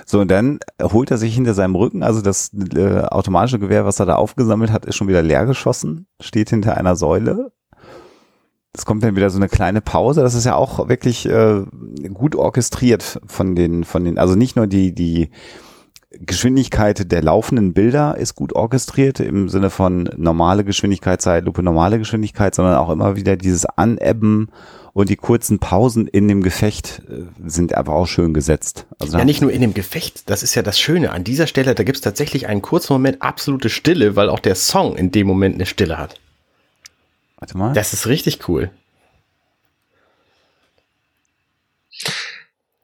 [0.06, 4.00] So, und dann holt er sich hinter seinem Rücken, also das äh, automatische Gewehr, was
[4.00, 7.52] er da aufgesammelt hat, ist schon wieder leer geschossen, steht hinter einer Säule.
[8.74, 10.22] Es kommt dann wieder so eine kleine Pause.
[10.22, 11.64] Das ist ja auch wirklich äh,
[12.14, 15.30] gut orchestriert von den, von den, also nicht nur die, die
[16.20, 22.54] Geschwindigkeit der laufenden Bilder ist gut orchestriert im Sinne von normale Geschwindigkeit, Zeitlupe, normale Geschwindigkeit,
[22.54, 24.50] sondern auch immer wieder dieses Anebben
[24.94, 28.88] und die kurzen Pausen in dem Gefecht äh, sind einfach auch schön gesetzt.
[29.00, 31.12] Also ja, nicht nur in dem Gefecht, das ist ja das Schöne.
[31.12, 34.56] An dieser Stelle, da gibt es tatsächlich einen kurzen Moment absolute Stille, weil auch der
[34.56, 36.20] Song in dem Moment eine Stille hat.
[37.38, 37.74] Warte mal.
[37.74, 38.70] Das ist richtig cool.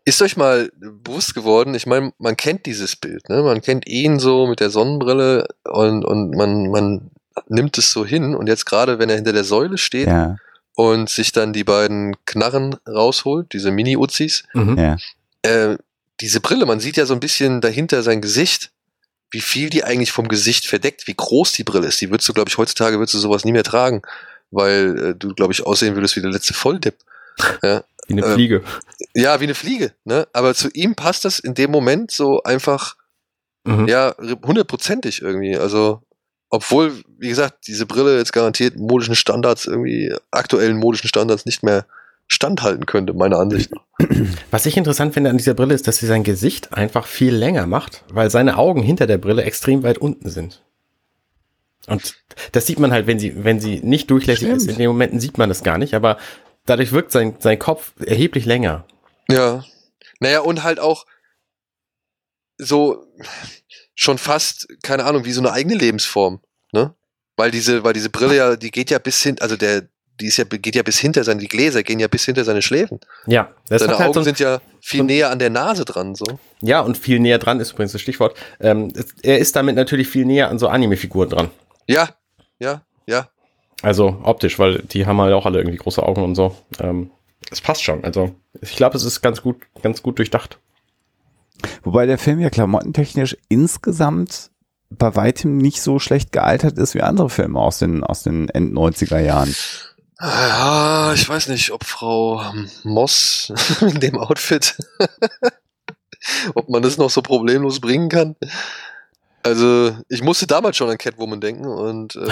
[0.08, 3.44] Ist euch mal bewusst geworden, ich meine, man kennt dieses Bild, ne?
[3.44, 7.12] Man kennt ihn so mit der Sonnenbrille und, und man, man
[7.50, 10.38] nimmt es so hin und jetzt gerade, wenn er hinter der Säule steht, ja
[10.78, 14.44] und sich dann die beiden Knarren rausholt, diese Mini-Uzis.
[14.54, 14.78] Mhm.
[14.78, 14.98] Ja.
[15.42, 15.78] Äh,
[16.22, 18.70] diese Brille, man sieht ja so ein bisschen dahinter sein Gesicht,
[19.32, 22.00] wie viel die eigentlich vom Gesicht verdeckt, wie groß die Brille ist.
[22.00, 24.04] Die würdest du, glaube ich, heutzutage würdest du sowas nie mehr tragen,
[24.52, 27.00] weil äh, du, glaube ich, aussehen würdest wie der letzte Volldepp.
[27.64, 27.84] Ja.
[28.08, 28.64] Wie eine Fliege.
[29.14, 29.94] Äh, ja, wie eine Fliege.
[30.06, 30.28] Ne?
[30.34, 32.96] Aber zu ihm passt das in dem Moment so einfach,
[33.66, 33.88] mhm.
[33.88, 35.58] ja, hundertprozentig irgendwie.
[35.58, 36.02] Also
[36.50, 41.86] obwohl, wie gesagt, diese Brille jetzt garantiert modischen Standards, irgendwie aktuellen modischen Standards nicht mehr
[42.28, 43.84] standhalten könnte, meiner Ansicht nach.
[44.52, 47.68] Was ich interessant finde an dieser Brille ist, dass sie sein Gesicht einfach viel länger
[47.68, 50.64] macht, weil seine Augen hinter der Brille extrem weit unten sind.
[51.88, 52.16] Und
[52.52, 54.62] das sieht man halt, wenn sie, wenn sie nicht durchlässig Stimmt.
[54.62, 56.18] ist, in den Momenten sieht man das gar nicht, aber
[56.68, 58.86] dadurch wirkt sein, sein Kopf erheblich länger.
[59.30, 59.64] Ja.
[60.20, 61.06] Naja, und halt auch
[62.58, 63.06] so,
[63.96, 66.94] schon fast, keine Ahnung, wie so eine eigene Lebensform, ne?
[67.36, 69.88] Weil diese, weil diese Brille ja, die geht ja bis hin, also der,
[70.20, 72.64] die ist ja, geht ja bis hinter seine, die Gläser gehen ja bis hinter seine
[72.64, 73.00] Schläfen.
[73.28, 76.16] Ja, das seine halt Augen so sind ja viel so näher an der Nase dran,
[76.16, 76.26] so.
[76.62, 78.36] Ja, und viel näher dran ist übrigens das Stichwort.
[78.60, 81.52] Ähm, er ist damit natürlich viel näher an so Anime-Figuren dran.
[81.86, 82.10] Ja,
[82.60, 83.30] ja, ja.
[83.82, 86.56] Also optisch, weil die haben halt auch alle irgendwie große Augen und so.
[86.80, 87.12] Ähm,
[87.52, 88.04] es passt schon.
[88.04, 90.60] Also ich glaube, es ist ganz gut, ganz gut durchdacht.
[91.84, 94.52] Wobei der Film ja klamottentechnisch insgesamt
[94.90, 98.74] bei weitem nicht so schlecht gealtert ist wie andere Filme aus den, aus den End
[98.74, 99.54] 90er Jahren.
[100.20, 102.42] Ja, ich weiß nicht, ob Frau
[102.84, 104.78] Moss in dem Outfit,
[106.56, 108.36] ob man das noch so problemlos bringen kann.
[109.44, 112.32] Also, ich musste damals schon an Catwoman denken und ähm,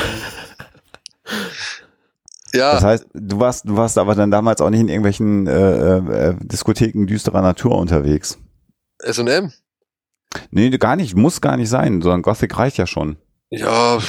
[2.54, 2.74] ja.
[2.74, 6.36] Das heißt, du warst, du warst aber dann damals auch nicht in irgendwelchen äh, äh,
[6.42, 8.38] Diskotheken düsterer Natur unterwegs.
[9.02, 9.52] SM?
[10.52, 13.18] Nee, gar nicht, muss gar nicht sein, sondern Gothic reicht ja schon.
[13.50, 14.00] Ja,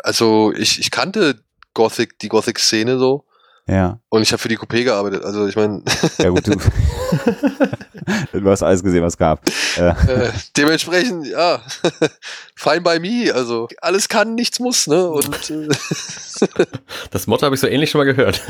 [0.00, 1.42] also ich, ich kannte
[1.74, 3.24] Gothic, die Gothic-Szene so.
[3.70, 4.00] Ja.
[4.08, 5.24] Und ich habe für die Coupé gearbeitet.
[5.24, 5.82] Also ich meine.
[6.18, 6.56] Ja gut, du,
[8.32, 9.48] du hast alles gesehen, was es gab.
[9.76, 9.94] Äh,
[10.56, 11.62] dementsprechend, ja,
[12.56, 13.32] fine by me.
[13.32, 15.08] Also alles kann, nichts muss, ne?
[15.08, 15.68] Und äh,
[17.12, 18.42] das Motto habe ich so ähnlich schon mal gehört.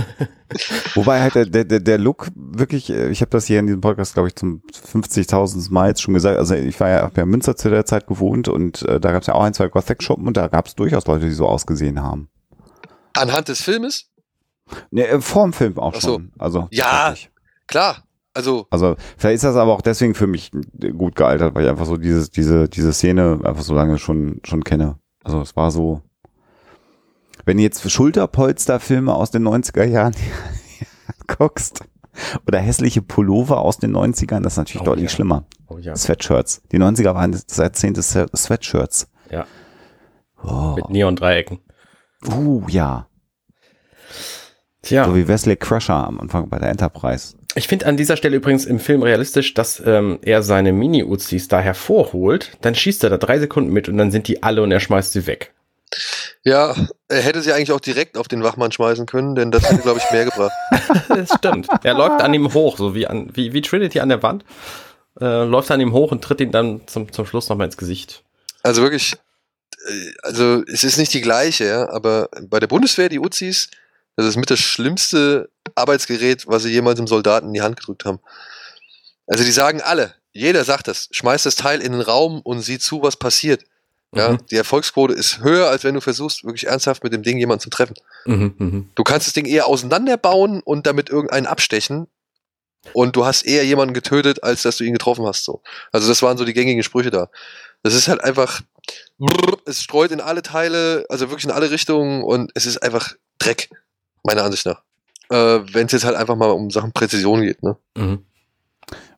[0.94, 4.14] Wobei halt der, der, der Look wirklich, äh, ich habe das hier in diesem Podcast,
[4.14, 6.38] glaube ich, zum 50.000 Mal jetzt schon gesagt.
[6.38, 9.20] Also ich war ja auch bei Münster zu der Zeit gewohnt und äh, da gab
[9.20, 12.02] es ja auch ein, zwei Gothic-Shoppen und da gab es durchaus Leute, die so ausgesehen
[12.02, 12.30] haben.
[13.12, 14.09] Anhand des Filmes?
[14.90, 16.14] Ne, äh, vor dem Film auch so.
[16.14, 16.32] schon.
[16.38, 17.14] Also, ja,
[17.66, 18.04] klar.
[18.32, 20.52] Also, also vielleicht ist das aber auch deswegen für mich
[20.96, 24.62] gut gealtert, weil ich einfach so dieses, diese, diese Szene einfach so lange schon, schon
[24.62, 24.98] kenne.
[25.24, 26.00] Also es war so,
[27.44, 30.14] wenn du jetzt Schulterpolster-Filme aus den 90er Jahren
[31.26, 31.84] guckst
[32.46, 35.16] oder hässliche Pullover aus den 90ern, das ist natürlich oh, deutlich ja.
[35.16, 35.44] schlimmer.
[35.66, 35.96] Oh, ja.
[35.96, 36.62] Sweatshirts.
[36.70, 39.08] Die 90er waren das Jahrzehnt des Sweatshirts.
[39.30, 39.46] Ja.
[40.42, 40.74] Oh.
[40.76, 41.60] Mit Neon-Dreiecken.
[42.28, 43.08] Uh, ja.
[44.82, 45.04] Tja.
[45.04, 47.34] So wie Wesley Crusher am Anfang bei der Enterprise.
[47.54, 51.60] Ich finde an dieser Stelle übrigens im Film realistisch, dass ähm, er seine Mini-Uzis da
[51.60, 54.80] hervorholt, dann schießt er da drei Sekunden mit und dann sind die alle und er
[54.80, 55.52] schmeißt sie weg.
[56.44, 56.74] Ja,
[57.08, 59.98] er hätte sie eigentlich auch direkt auf den Wachmann schmeißen können, denn das hätte, glaube
[59.98, 60.52] ich, mehr gebracht.
[61.08, 61.68] das stimmt.
[61.82, 64.44] Er läuft an ihm hoch, so wie, an, wie, wie Trinity an der Wand.
[65.20, 68.22] Äh, läuft an ihm hoch und tritt ihn dann zum, zum Schluss nochmal ins Gesicht.
[68.62, 69.14] Also wirklich,
[69.88, 73.68] äh, also es ist nicht die gleiche, ja, aber bei der Bundeswehr, die Uzis,
[74.22, 78.04] das ist mit das schlimmste Arbeitsgerät, was sie jemals einem Soldaten in die Hand gedrückt
[78.04, 78.20] haben.
[79.26, 82.78] Also die sagen alle, jeder sagt das, schmeißt das Teil in den Raum und sieh
[82.78, 83.64] zu, was passiert.
[84.12, 84.38] Ja, Mhm.
[84.50, 87.70] die Erfolgsquote ist höher, als wenn du versuchst, wirklich ernsthaft mit dem Ding jemanden zu
[87.70, 87.94] treffen.
[88.26, 88.90] Mhm, mhm.
[88.96, 92.08] Du kannst das Ding eher auseinanderbauen und damit irgendeinen abstechen.
[92.92, 95.44] Und du hast eher jemanden getötet, als dass du ihn getroffen hast.
[95.44, 95.62] So.
[95.92, 97.28] Also das waren so die gängigen Sprüche da.
[97.82, 98.62] Das ist halt einfach,
[99.18, 103.14] brrr, es streut in alle Teile, also wirklich in alle Richtungen und es ist einfach
[103.38, 103.70] Dreck,
[104.24, 104.82] meiner Ansicht nach.
[105.30, 107.62] Äh, wenn es jetzt halt einfach mal um Sachen Präzision geht.
[107.62, 107.76] Ne?
[107.96, 108.24] Mhm.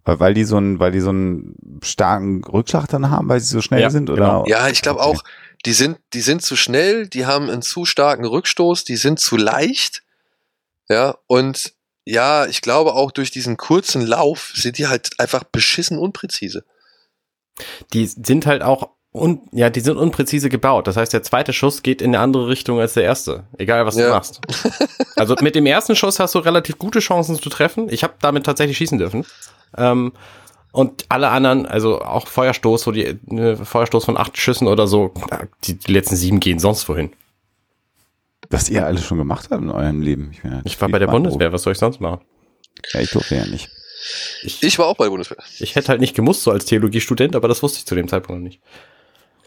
[0.04, 3.46] Weil, weil die so einen, weil die so einen starken Rückschlag dann haben, weil sie
[3.46, 4.22] so schnell Ja, sind, oder?
[4.22, 4.46] genau.
[4.46, 5.08] Ja, ich glaube Okay.
[5.10, 5.22] auch,
[5.64, 9.36] die sind, die sind zu schnell, die haben einen zu starken Rückstoß, die sind zu
[9.36, 10.02] leicht.
[10.88, 11.72] Ja, und
[12.04, 16.64] ja, ich glaube auch durch diesen kurzen Lauf sind die halt einfach beschissen unpräzise.
[17.92, 20.86] Die sind halt auch un, ja, die sind unpräzise gebaut.
[20.86, 23.94] Das heißt, der zweite Schuss geht in eine andere Richtung als der erste, egal was
[23.96, 24.10] du Ja.
[24.10, 24.40] machst.
[25.16, 27.88] Also mit dem ersten Schuss hast du relativ gute Chancen zu treffen.
[27.90, 29.24] Ich habe damit tatsächlich schießen dürfen.
[29.76, 30.12] Ähm,
[30.72, 35.12] und alle anderen, also auch Feuerstoß, so die ne, Feuerstoß von acht Schüssen oder so,
[35.64, 37.12] die, die letzten sieben gehen sonst wohin.
[38.48, 40.30] Was ihr alles schon gemacht habt in eurem Leben.
[40.32, 42.20] Ich, bin ja Ich war bei der Bundeswehr, was soll ich sonst machen?
[42.92, 43.68] Ja, ich durfte ja nicht.
[44.42, 45.38] Ich, Ich war auch bei der Bundeswehr.
[45.60, 48.40] ich hätte halt nicht gemusst, so als Theologiestudent, aber das wusste ich zu dem Zeitpunkt
[48.40, 48.60] noch nicht.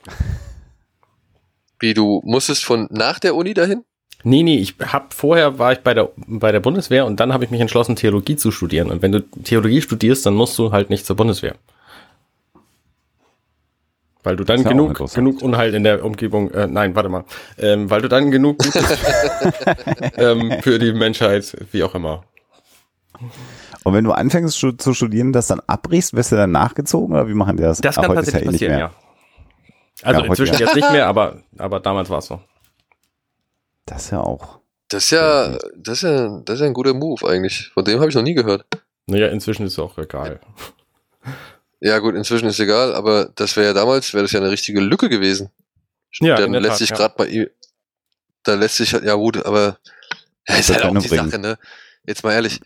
[1.80, 3.84] Wie du musstest von nach der Uni dahin?
[4.24, 7.44] Nee, nee, ich hab vorher war ich bei der bei der Bundeswehr und dann habe
[7.44, 8.90] ich mich entschlossen, Theologie zu studieren.
[8.90, 11.56] Und wenn du Theologie studierst, dann musst du halt nicht zur Bundeswehr.
[14.24, 17.26] Weil du dann ja genug, genug Unheil in der Umgebung, äh, nein, warte mal,
[17.60, 18.84] ähm, weil du dann genug Gutes
[20.18, 22.24] ähm, für die Menschheit, wie auch immer.
[23.84, 27.36] Und wenn du anfängst zu studieren, das dann abbrichst, wirst du dann nachgezogen oder wie
[27.36, 27.82] machen die das?
[27.82, 28.86] Das kann tatsächlich eh nicht passieren, mehr.
[28.88, 29.05] ja.
[30.06, 30.60] Also Ja, inzwischen ja.
[30.60, 32.40] jetzt nicht mehr, aber, aber damals war es so.
[33.86, 34.60] Das ist ja auch.
[34.88, 37.70] Das ist ja, das ist ja, das ist ja ein guter Move eigentlich.
[37.74, 38.66] Von dem habe ich noch nie gehört.
[39.08, 40.40] Naja, inzwischen ist es auch egal.
[41.80, 44.80] Ja gut, inzwischen ist egal, aber das wäre ja damals, wäre das ja eine richtige
[44.80, 45.50] Lücke gewesen.
[46.22, 46.96] Ja, Dann in der lässt Tat, sich ja.
[46.96, 47.48] gerade bei ihm,
[48.44, 49.78] da lässt sich halt, ja gut, aber
[50.48, 51.30] ja, ist halt auch die bringen.
[51.30, 51.58] Sache, ne?
[52.08, 52.62] Jetzt mal ehrlich.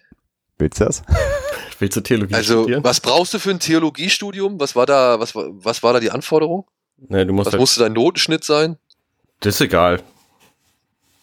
[0.57, 1.01] Willst du das?
[1.79, 2.83] Willst du Theologie Also, studieren?
[2.83, 4.59] was brauchst du für ein Theologiestudium?
[4.59, 6.67] Was war da, was war, was war da die Anforderung?
[7.07, 8.77] Nee, du musst Was halt, musste dein Notenschnitt sein?
[9.41, 10.01] das ist egal.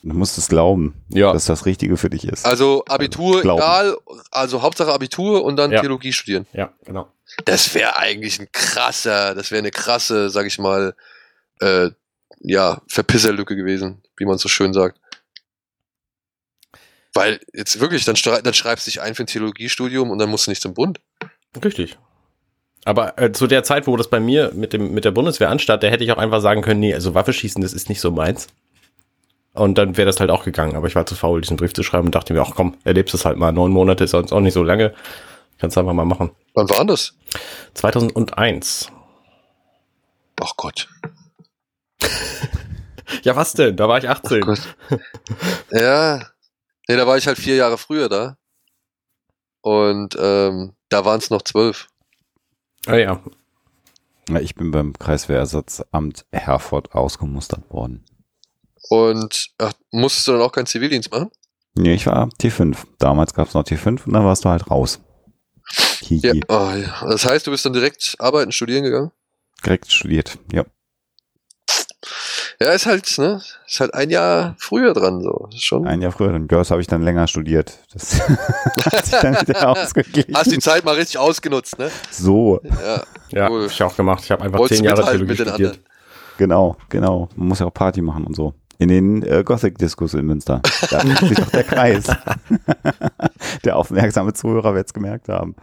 [0.02, 1.32] Du musst es glauben, Ja.
[1.32, 2.46] dass das Richtige für dich ist.
[2.46, 3.60] Also Abitur Glauben.
[3.60, 3.96] egal,
[4.30, 5.80] also Hauptsache Abitur und dann Ja.
[5.80, 6.46] Theologie studieren.
[6.52, 7.08] Ja, genau.
[7.44, 10.94] Das wäre eigentlich ein krasser, das wäre eine krasse, sag ich mal,
[11.60, 11.90] äh,
[12.38, 15.00] ja, Verpisserlücke gewesen, wie man so schön sagt.
[17.12, 20.46] Weil jetzt wirklich, dann, dann schreibst du dich ein für ein Theologiestudium und dann musst
[20.46, 21.00] du nicht zum Bund.
[21.64, 21.98] Richtig.
[22.86, 25.82] Aber äh, zu der Zeit, wo das bei mir mit, dem, mit der Bundeswehr anstand,
[25.82, 28.12] da hätte ich auch einfach sagen können, nee, also Waffe schießen, das ist nicht so
[28.12, 28.46] meins.
[29.54, 30.76] Und dann wäre das halt auch gegangen.
[30.76, 33.12] Aber ich war zu faul, diesen Brief zu schreiben und dachte mir, ach komm, erlebst
[33.12, 33.50] es halt mal.
[33.50, 34.94] Neun Monate ist sonst auch nicht so lange.
[35.58, 36.30] Kannst einfach mal machen.
[36.54, 37.14] Wann war das?
[37.74, 38.92] 2001.
[40.40, 40.88] Ach Gott.
[43.22, 43.76] Ja, was denn?
[43.76, 44.40] Da war ich 18.
[44.40, 44.58] Gott.
[45.70, 46.26] ja.
[46.88, 48.36] Nee, da war ich halt vier Jahre früher da.
[49.60, 51.86] Und ähm, da waren es noch zwölf.
[52.86, 53.22] Ah ja.
[54.28, 58.04] Ja, ich bin beim Kreiswehrersatzamt Herford ausgemustert worden.
[58.88, 61.30] Und ach, musstest du dann auch keinen Zivildienst machen?
[61.74, 62.76] Nee, ich war T5.
[62.98, 65.00] Damals gab es noch T5 und dann warst du halt raus.
[66.08, 66.32] Ja.
[66.48, 67.06] Oh, ja.
[67.08, 69.10] Das heißt, du bist dann direkt arbeiten, studieren gegangen?
[69.64, 70.38] Direkt studiert.
[70.52, 70.64] Ja.
[72.60, 73.40] Ja, ist halt, ne?
[73.66, 75.48] Ist halt ein Jahr früher dran, so.
[75.56, 75.86] Schon.
[75.86, 76.32] Ein Jahr früher.
[76.32, 77.78] Und Girls habe ich dann länger studiert.
[77.92, 80.34] Das hat sich dann wieder ausgeglichen.
[80.34, 81.90] Hast die Zeit mal richtig ausgenutzt, ne?
[82.10, 83.02] So, Ja.
[83.30, 83.64] Ja, Cool.
[83.64, 84.22] hab ich auch gemacht.
[84.24, 85.70] Ich habe einfach Wolltest zehn Jahre Theologie mit den studiert.
[85.72, 85.84] anderen.
[86.38, 87.28] genau, genau.
[87.36, 88.54] Man muss ja auch Party machen und so.
[88.78, 90.60] In den äh, Gothic-Diskus in Münster.
[90.90, 92.04] Da schließt sich auch der Kreis.
[93.64, 95.56] der aufmerksame Zuhörer wird es gemerkt haben.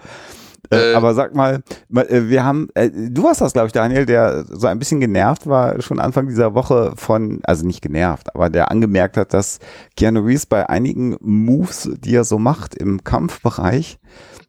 [0.71, 0.95] Äh, Äh.
[0.95, 4.45] aber sag mal, ma- äh, wir haben, äh, du warst das, glaube ich, Daniel, der
[4.49, 8.71] so ein bisschen genervt war schon Anfang dieser Woche von, also nicht genervt, aber der
[8.71, 9.59] angemerkt hat, dass
[9.97, 13.99] Keanu Reeves bei einigen Moves, die er so macht im Kampfbereich,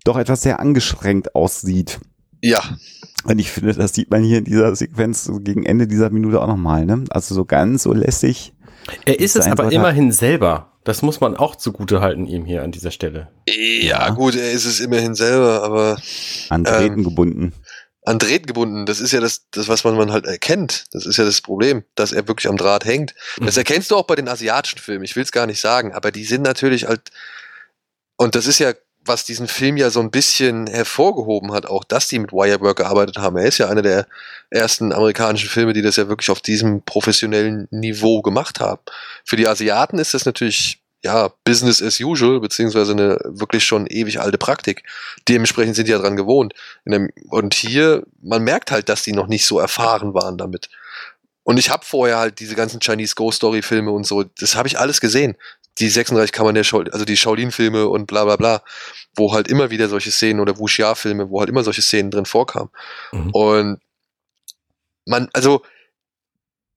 [0.05, 2.01] doch etwas sehr angeschränkt aussieht.
[2.43, 2.61] Ja.
[3.25, 6.41] Und ich finde, das sieht man hier in dieser Sequenz so gegen Ende dieser Minute
[6.43, 7.05] auch nochmal, ne?
[7.11, 8.53] Also so ganz so lässig.
[9.07, 10.74] Er ist es aber immerhin selber.
[10.85, 13.29] Das muss man auch zugute halten ihm hier an dieser Stelle.
[13.49, 13.55] Ja,
[14.07, 14.11] ja.
[14.11, 15.97] gut, er ist es immerhin selber, aber.
[16.51, 17.55] An Drähten ähm, gebunden.
[18.03, 18.85] An Drähten gebunden.
[18.85, 20.85] Das ist ja das, das, was man, halt erkennt.
[20.93, 23.15] Das ist ja das Problem, dass er wirklich am Draht hängt.
[23.39, 25.05] Das erkennst du auch bei den asiatischen Filmen.
[25.05, 27.11] Ich will es gar nicht sagen, aber die sind natürlich halt,
[28.17, 28.75] und das ist ja
[29.07, 33.19] was diesen Film ja so ein bisschen hervorgehoben hat, auch dass die mit Wirework gearbeitet
[33.19, 33.37] haben.
[33.37, 34.07] Er ist ja einer der
[34.51, 38.81] ersten amerikanischen Filme, die das ja wirklich auf diesem professionellen Niveau gemacht haben.
[39.25, 44.21] Für die Asiaten ist das natürlich ja Business as usual, beziehungsweise eine wirklich schon ewig
[44.21, 44.85] alte Praktik.
[45.29, 46.55] Dementsprechend sind die ja dran gewohnt.
[47.29, 50.71] Und hier, man merkt halt, dass die noch nicht so erfahren waren damit.
[51.43, 54.67] Und ich habe vorher halt diese ganzen Chinese Ghost Story Filme und so, das habe
[54.67, 55.37] ich alles gesehen
[55.79, 58.63] die 36 Kammern der Shaolin, also die Shaolin-Filme und bla bla bla,
[59.17, 62.71] wo halt immer wieder solche Szenen oder Wuxia-Filme, wo halt immer solche Szenen drin vorkamen.
[63.13, 63.31] Mhm.
[63.31, 63.81] Und
[65.07, 65.63] man, also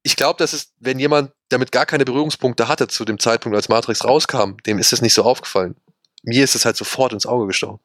[0.04, 3.70] ich glaube, dass es, wenn jemand damit gar keine Berührungspunkte hatte zu dem Zeitpunkt, als
[3.70, 5.76] Matrix rauskam, dem ist es nicht so aufgefallen.
[6.24, 7.80] Mir ist es halt sofort ins Auge gestochen.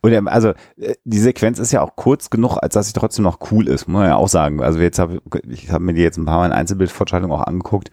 [0.00, 3.24] Und ähm, also äh, die Sequenz ist ja auch kurz genug, als dass sie trotzdem
[3.24, 4.62] noch cool ist, muss man ja auch sagen.
[4.62, 7.90] Also jetzt habe ich habe mir die jetzt ein paar Mal in Einzelbildvorstellungen auch angeguckt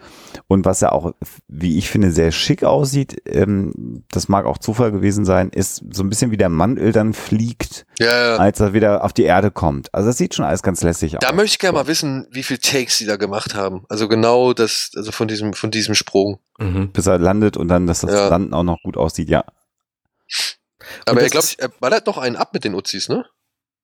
[0.48, 1.14] und was ja auch,
[1.48, 6.04] wie ich finde, sehr schick aussieht, ähm, das mag auch Zufall gewesen sein, ist so
[6.04, 8.36] ein bisschen wie der Mantel dann fliegt, ja, ja.
[8.38, 9.94] als er wieder auf die Erde kommt.
[9.94, 11.20] Also das sieht schon alles ganz lässig aus.
[11.22, 13.86] Da möchte ich gerne mal wissen, wie viele Takes sie da gemacht haben.
[13.90, 16.40] Also genau das, also von diesem von diesem Sprung.
[16.58, 16.92] Mhm.
[16.92, 18.30] Bis er landet und dann, dass das ja.
[18.30, 19.44] Landen auch noch gut aussieht, ja.
[21.06, 23.26] Aber er glaubt, er ballert noch einen ab mit den Uzis, ne?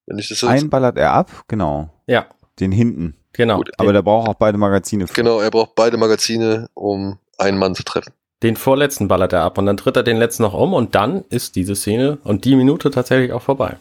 [0.06, 1.90] Wenn ich das so einen ballert er ab, genau.
[2.08, 2.28] Ja.
[2.60, 3.16] Den hinten.
[3.34, 3.58] Genau.
[3.58, 5.08] Gut, aber der braucht auch beide Magazine.
[5.08, 5.14] Für.
[5.14, 8.14] Genau, er braucht beide Magazine, um einen Mann zu treffen.
[8.44, 11.24] Den vorletzten ballert er ab und dann tritt er den letzten noch um und dann
[11.30, 13.78] ist diese Szene und die Minute tatsächlich auch vorbei.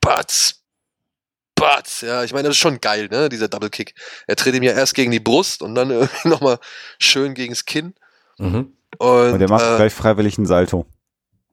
[0.00, 0.60] Batz.
[1.54, 2.02] Batz.
[2.02, 3.28] Ja, ich meine, das ist schon geil, ne?
[3.28, 3.94] Dieser Double Kick.
[4.26, 6.58] Er tritt ihm ja erst gegen die Brust und dann irgendwie nochmal
[6.98, 7.94] schön gegens Kinn.
[8.38, 8.72] Mhm.
[8.98, 10.86] Und, und der macht äh, gleich freiwillig einen Salto.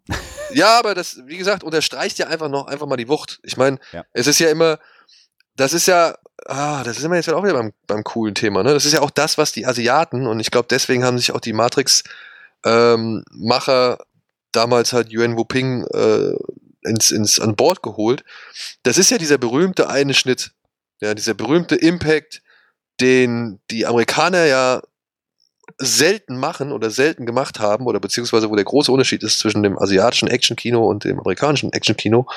[0.53, 3.39] Ja, aber das, wie gesagt, unterstreicht ja einfach noch einfach mal die Wucht.
[3.43, 4.05] Ich meine, ja.
[4.13, 4.79] es ist ja immer,
[5.55, 8.73] das ist ja, ah, das ist immer jetzt auch wieder beim, beim coolen Thema, ne?
[8.73, 11.41] Das ist ja auch das, was die Asiaten, und ich glaube, deswegen haben sich auch
[11.41, 13.23] die Matrix-Macher
[13.91, 13.97] ähm,
[14.51, 16.35] damals halt Yuan Wuping äh,
[16.87, 18.23] ins, ins an Bord geholt.
[18.83, 20.51] Das ist ja dieser berühmte eine Schnitt,
[21.01, 22.41] ja, dieser berühmte Impact,
[23.01, 24.81] den die Amerikaner ja
[25.77, 29.77] selten machen oder selten gemacht haben oder beziehungsweise wo der große Unterschied ist zwischen dem
[29.77, 32.27] asiatischen Actionkino und dem amerikanischen Actionkino,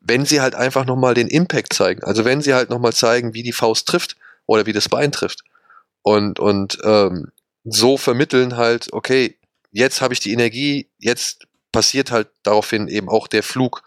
[0.00, 2.02] wenn sie halt einfach nochmal den Impact zeigen.
[2.02, 4.16] Also wenn sie halt nochmal zeigen, wie die Faust trifft
[4.46, 5.42] oder wie das Bein trifft.
[6.02, 7.30] Und, und ähm,
[7.64, 9.38] so vermitteln halt, okay,
[9.72, 13.82] jetzt habe ich die Energie, jetzt passiert halt daraufhin eben auch der Flug.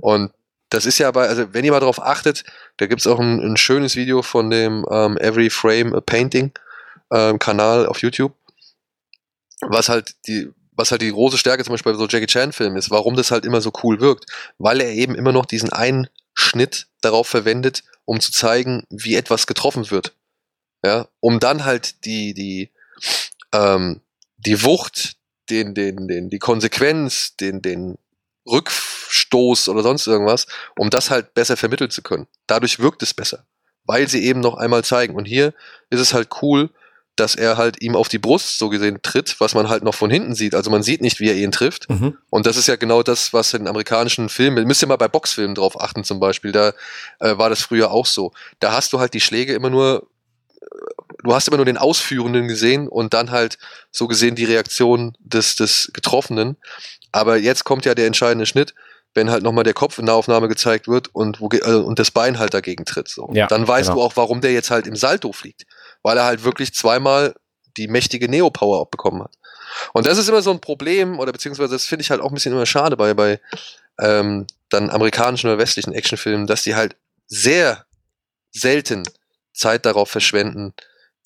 [0.00, 0.32] Und
[0.70, 2.44] das ist ja bei, also wenn ihr mal darauf achtet,
[2.78, 6.52] da gibt's auch ein, ein schönes Video von dem ähm, Every Frame a Painting
[7.12, 8.34] ähm, Kanal auf YouTube,
[9.60, 12.76] was halt die, was halt die große Stärke zum Beispiel bei so Jackie Chan Filmen
[12.76, 14.26] ist, warum das halt immer so cool wirkt,
[14.58, 19.46] weil er eben immer noch diesen einen Schnitt darauf verwendet, um zu zeigen, wie etwas
[19.46, 20.14] getroffen wird.
[20.84, 22.70] Ja, um dann halt die, die,
[23.52, 24.02] ähm,
[24.36, 25.16] die Wucht,
[25.48, 27.96] den, den, den, die Konsequenz, den, den
[28.46, 30.46] Rückstoß oder sonst irgendwas,
[30.76, 32.26] um das halt besser vermitteln zu können.
[32.46, 33.46] Dadurch wirkt es besser,
[33.84, 35.14] weil sie eben noch einmal zeigen.
[35.14, 35.54] Und hier
[35.88, 36.70] ist es halt cool,
[37.16, 40.10] dass er halt ihm auf die Brust so gesehen tritt, was man halt noch von
[40.10, 40.54] hinten sieht.
[40.54, 41.88] Also man sieht nicht, wie er ihn trifft.
[41.88, 42.18] Mhm.
[42.30, 45.54] Und das ist ja genau das, was in amerikanischen Filmen, müsst ihr mal bei Boxfilmen
[45.54, 46.72] drauf achten zum Beispiel, da
[47.20, 48.32] äh, war das früher auch so.
[48.58, 50.08] Da hast du halt die Schläge immer nur,
[50.60, 50.66] äh,
[51.22, 53.58] du hast immer nur den Ausführenden gesehen und dann halt
[53.92, 56.56] so gesehen die Reaktion des, des Getroffenen.
[57.12, 58.74] Aber jetzt kommt ja der entscheidende Schnitt
[59.16, 62.10] wenn halt nochmal der Kopf in der Aufnahme gezeigt wird und, wo, äh, und das
[62.10, 63.06] Bein halt dagegen tritt.
[63.06, 63.30] So.
[63.32, 64.00] Ja, dann weißt genau.
[64.00, 65.66] du auch, warum der jetzt halt im Salto fliegt
[66.04, 67.34] weil er halt wirklich zweimal
[67.76, 69.32] die mächtige Neo-Power abbekommen hat.
[69.92, 72.34] Und das ist immer so ein Problem, oder beziehungsweise das finde ich halt auch ein
[72.34, 73.40] bisschen immer schade bei, bei
[74.00, 76.94] ähm, dann amerikanischen oder westlichen Actionfilmen, dass die halt
[77.26, 77.84] sehr
[78.52, 79.02] selten
[79.52, 80.74] Zeit darauf verschwenden,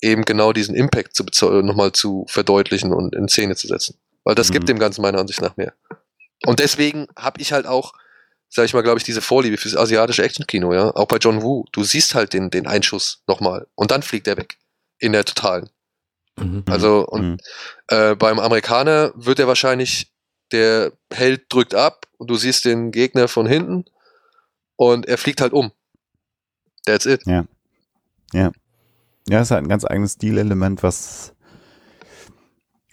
[0.01, 3.97] eben genau diesen Impact zu nochmal zu verdeutlichen und in Szene zu setzen.
[4.23, 4.53] Weil das mhm.
[4.53, 5.73] gibt dem Ganzen meiner Ansicht nach mehr.
[6.45, 7.93] Und deswegen habe ich halt auch,
[8.47, 10.91] sag ich mal, glaube ich, diese Vorliebe fürs asiatische Actionkino, ja.
[10.95, 11.65] Auch bei John Woo.
[11.73, 14.57] Du siehst halt den, den Einschuss nochmal und dann fliegt er weg
[14.99, 15.69] in der totalen.
[16.37, 16.63] Mhm.
[16.67, 17.37] Also und mhm.
[17.87, 20.11] äh, beim Amerikaner wird er wahrscheinlich,
[20.51, 23.85] der Held drückt ab und du siehst den Gegner von hinten
[24.75, 25.71] und er fliegt halt um.
[26.85, 27.21] That's it.
[27.25, 27.45] Ja.
[28.33, 28.51] Ja.
[29.27, 31.33] Ja, ist halt ein ganz eigenes Stilelement, was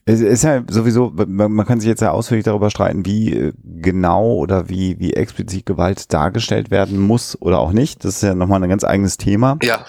[0.04, 4.34] Es ist ja sowieso, man kann sich jetzt ja ausführlich darüber streiten, wie äh, genau
[4.34, 8.04] oder wie, wie explizit Gewalt dargestellt werden muss oder auch nicht.
[8.04, 9.58] Das ist ja nochmal ein ganz eigenes Thema.
[9.62, 9.84] Ja.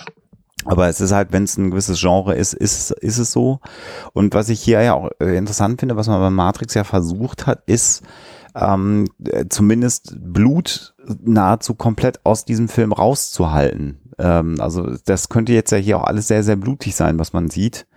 [0.68, 3.59] Aber es ist halt, wenn es ein gewisses Genre ist, ist, ist es so.
[4.13, 7.47] Und was ich hier ja auch äh, interessant finde, was man bei Matrix ja versucht
[7.47, 8.03] hat, ist
[8.53, 9.07] ähm,
[9.49, 13.99] zumindest Blut nahezu komplett aus diesem Film rauszuhalten.
[14.18, 17.49] Ähm, also das könnte jetzt ja hier auch alles sehr, sehr blutig sein, was man
[17.49, 17.88] sieht.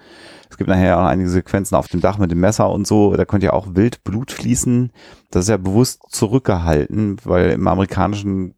[0.51, 3.17] Es gibt nachher auch einige Sequenzen auf dem Dach mit dem Messer und so.
[3.17, 4.93] Da könnte ja auch wild Blut fließen.
[5.31, 8.55] Das ist ja bewusst zurückgehalten, weil im amerikanischen,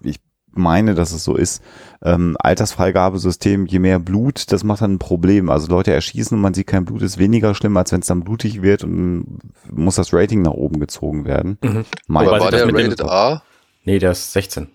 [0.00, 0.20] ich
[0.52, 1.62] meine, dass es so ist,
[2.02, 5.50] ähm, Altersfreigabesystem, je mehr Blut, das macht dann ein Problem.
[5.50, 8.24] Also Leute erschießen und man sieht kein Blut, ist weniger schlimm, als wenn es dann
[8.24, 9.38] blutig wird und
[9.70, 11.58] muss das Rating nach oben gezogen werden.
[11.62, 11.84] Mhm.
[12.08, 13.42] Aber war der Rated A?
[13.84, 14.68] Nee, der ist 16.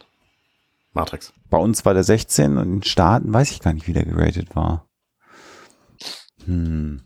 [0.94, 1.34] Matrix.
[1.50, 4.06] Bei uns war der 16 und in den Staaten weiß ich gar nicht, wie der
[4.06, 4.86] geratet war.
[6.46, 7.02] Hm.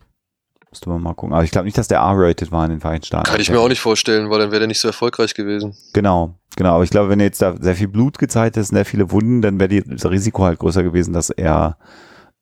[0.70, 1.34] Müsste man mal gucken.
[1.34, 3.24] Aber ich glaube nicht, dass der R-rated war in den Vereinigten Staaten.
[3.24, 5.74] Kann ich mir auch nicht vorstellen, weil dann wäre der nicht so erfolgreich gewesen.
[5.94, 6.74] Genau, genau.
[6.74, 9.58] Aber ich glaube, wenn jetzt da sehr viel Blut gezeigt ist, sehr viele Wunden, dann
[9.58, 11.78] wäre das Risiko halt größer gewesen, dass er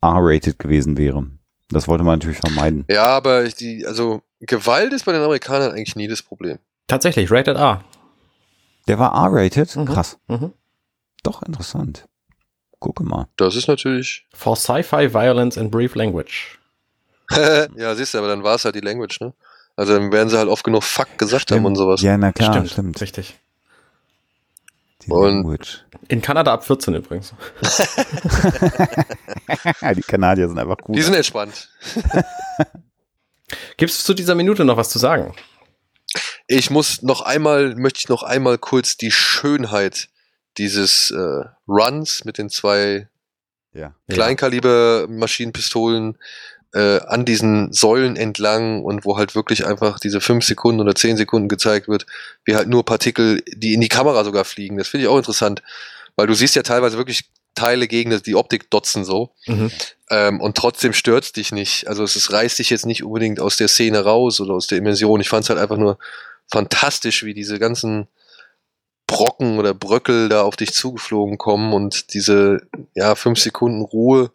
[0.03, 1.27] R-rated gewesen wäre.
[1.71, 2.85] Das wollte man natürlich vermeiden.
[2.89, 6.59] Ja, aber die, also Gewalt ist bei den Amerikanern eigentlich nie das Problem.
[6.89, 7.85] Tatsächlich, rated R.
[8.89, 9.75] Der war R-rated?
[9.77, 9.87] Mhm.
[9.87, 10.19] Krass.
[10.29, 10.53] Mhm.
[11.23, 12.07] Doch, interessant.
[12.79, 13.27] Gucke mal.
[13.37, 14.27] Das ist natürlich.
[14.33, 16.59] For Sci-Fi Violence and Brief Language.
[17.77, 19.35] ja, siehst du, aber dann war es halt die Language, ne?
[19.77, 21.61] Also dann werden sie halt oft genug Fuck gesagt stimmt.
[21.61, 22.01] haben und sowas.
[22.01, 22.71] Ja, na klar, stimmt.
[22.71, 22.99] stimmt.
[23.01, 23.39] Richtig.
[25.05, 25.85] Die und Language.
[26.09, 27.35] In Kanada ab 14 übrigens.
[29.97, 30.97] die Kanadier sind einfach gut.
[30.97, 31.69] Die sind entspannt.
[33.77, 35.35] Gibt es zu dieser Minute noch was zu sagen?
[36.49, 40.09] Ich muss noch einmal, möchte ich noch einmal kurz die Schönheit
[40.59, 43.09] dieses äh, Runs mit den zwei
[43.73, 43.95] ja.
[44.09, 46.17] Kleinkaliber-Maschinenpistolen
[46.77, 51.17] äh, an diesen Säulen entlang und wo halt wirklich einfach diese fünf Sekunden oder zehn
[51.17, 52.05] Sekunden gezeigt wird,
[52.45, 54.77] wie halt nur Partikel, die in die Kamera sogar fliegen.
[54.77, 55.63] Das finde ich auch interessant,
[56.17, 59.31] weil du siehst ja teilweise wirklich Teile gegen die Optik dotzen so.
[59.47, 59.71] Mhm.
[60.11, 61.89] Ähm, und trotzdem stört's dich nicht.
[61.89, 64.77] Also es, es reißt dich jetzt nicht unbedingt aus der Szene raus oder aus der
[64.77, 65.23] Immersion.
[65.23, 65.99] Ich fand es halt einfach nur
[66.47, 68.07] fantastisch, wie diese ganzen
[69.07, 74.31] Brocken oder Bröckel da auf dich zugeflogen kommen und diese ja fünf Sekunden Ruhe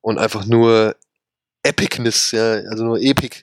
[0.00, 0.94] und einfach nur
[1.62, 3.42] Epicness, ja, also nur Epic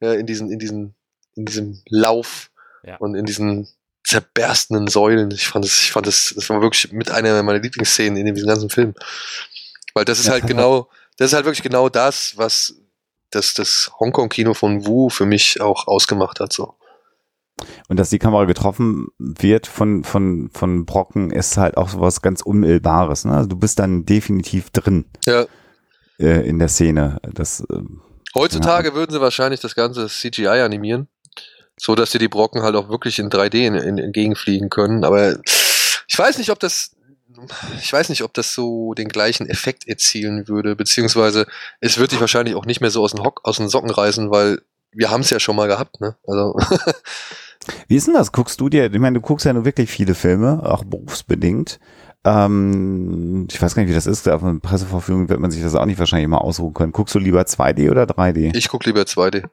[0.00, 0.94] ja, in diesen, in diesen,
[1.34, 2.50] in diesem Lauf
[2.82, 2.96] ja.
[2.96, 3.68] und in diesen
[4.04, 5.30] zerberstenden Säulen.
[5.30, 8.48] Ich fand das, ich fand das, das war wirklich mit einer meiner Lieblingsszenen in diesem
[8.48, 8.94] ganzen Film.
[9.94, 12.74] Weil das ist halt genau, das ist halt wirklich genau das, was
[13.30, 16.74] das, das Hongkong-Kino von Wu für mich auch ausgemacht hat, so.
[17.88, 22.40] Und dass die Kamera getroffen wird von, von, von Brocken ist halt auch sowas ganz
[22.40, 23.26] Unmittelbares.
[23.26, 23.36] Ne?
[23.36, 25.04] Also du bist dann definitiv drin.
[25.26, 25.44] Ja
[26.20, 27.18] äh, in der Szene.
[27.22, 27.82] Das, äh,
[28.34, 28.94] Heutzutage ja.
[28.94, 31.08] würden sie wahrscheinlich das ganze CGI animieren,
[31.76, 35.04] so dass sie die Brocken halt auch wirklich in 3D in, in, entgegenfliegen können.
[35.04, 35.38] Aber
[36.06, 36.92] ich weiß nicht, ob das
[37.80, 41.46] ich weiß nicht, ob das so den gleichen Effekt erzielen würde, beziehungsweise
[41.80, 44.30] es wird dich wahrscheinlich auch nicht mehr so aus den, Hock, aus den Socken reißen,
[44.30, 44.60] weil
[44.92, 46.16] wir haben es ja schon mal gehabt, ne?
[46.26, 46.56] Also.
[47.88, 48.32] Wie ist denn das?
[48.32, 51.78] Guckst du dir, ich meine, du guckst ja nur wirklich viele Filme, auch berufsbedingt.
[52.24, 54.28] Ähm, ich weiß gar nicht, wie das ist.
[54.28, 56.92] Auf einer Presseverfügung wird man sich das auch nicht wahrscheinlich immer ausruhen können.
[56.92, 58.54] Guckst du lieber 2D oder 3D?
[58.54, 59.44] Ich guck lieber 2D.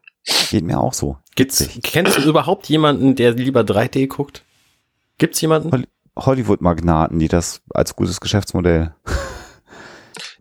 [0.49, 1.18] Geht mir auch so.
[1.36, 4.43] Gibt's, kennst du überhaupt jemanden, der lieber 3D guckt?
[5.18, 5.86] Gibt's jemanden?
[6.18, 8.93] Hollywood-Magnaten, die das als gutes Geschäftsmodell.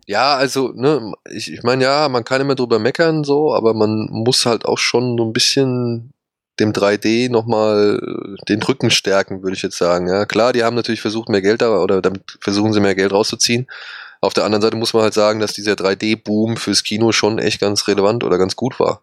[0.09, 4.07] Ja, also, ne, ich, ich meine, ja, man kann immer drüber meckern, so, aber man
[4.09, 6.13] muss halt auch schon so ein bisschen
[6.59, 10.07] dem 3D nochmal den Rücken stärken, würde ich jetzt sagen.
[10.07, 13.11] Ja, klar, die haben natürlich versucht, mehr Geld da oder damit versuchen sie mehr Geld
[13.11, 13.67] rauszuziehen.
[14.21, 17.61] Auf der anderen Seite muss man halt sagen, dass dieser 3D-Boom fürs Kino schon echt
[17.61, 19.01] ganz relevant oder ganz gut war.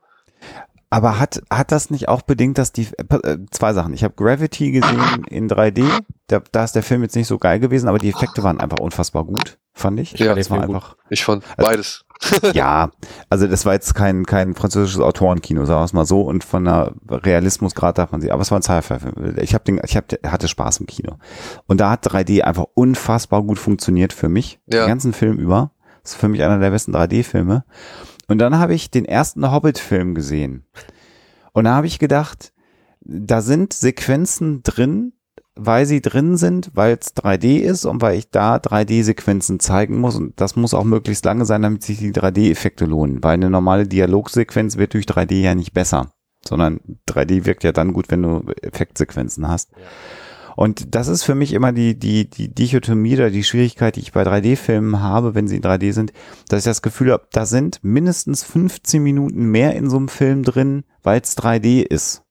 [0.90, 3.94] Aber hat, hat das nicht auch bedingt, dass die, äh, zwei Sachen.
[3.94, 5.84] Ich habe Gravity gesehen in 3D.
[6.28, 8.78] Da, da ist der Film jetzt nicht so geil gewesen, aber die Effekte waren einfach
[8.78, 10.12] unfassbar gut, fand ich.
[10.12, 10.96] Ja, das war einfach.
[11.10, 12.03] Ich fand also, beides.
[12.52, 12.90] ja,
[13.28, 16.22] also das war jetzt kein, kein französisches Autorenkino, sagen wir es mal so.
[16.22, 19.36] Und von der Realismusgrad darf man sie, aber es war ein Sci-Fi-Film.
[19.38, 21.16] Ich habe den, ich hab, hatte Spaß im Kino.
[21.66, 24.60] Und da hat 3D einfach unfassbar gut funktioniert für mich.
[24.66, 24.84] Ja.
[24.84, 25.72] Den ganzen Film über.
[26.02, 27.64] Das ist für mich einer der besten 3D-Filme.
[28.28, 30.64] Und dann habe ich den ersten Hobbit-Film gesehen.
[31.52, 32.52] Und da habe ich gedacht,
[33.00, 35.12] da sind Sequenzen drin,
[35.56, 40.16] weil sie drin sind, weil es 3D ist und weil ich da 3D-Sequenzen zeigen muss.
[40.16, 43.22] Und das muss auch möglichst lange sein, damit sich die 3D-Effekte lohnen.
[43.22, 46.10] Weil eine normale Dialogsequenz wird durch 3D ja nicht besser.
[46.44, 49.70] Sondern 3D wirkt ja dann gut, wenn du Effektsequenzen hast.
[49.72, 49.84] Ja.
[50.56, 54.12] Und das ist für mich immer die, die, die Dichotomie oder die Schwierigkeit, die ich
[54.12, 56.12] bei 3D-Filmen habe, wenn sie in 3D sind,
[56.48, 60.42] dass ich das Gefühl habe, da sind mindestens 15 Minuten mehr in so einem Film
[60.42, 62.23] drin, weil es 3D ist.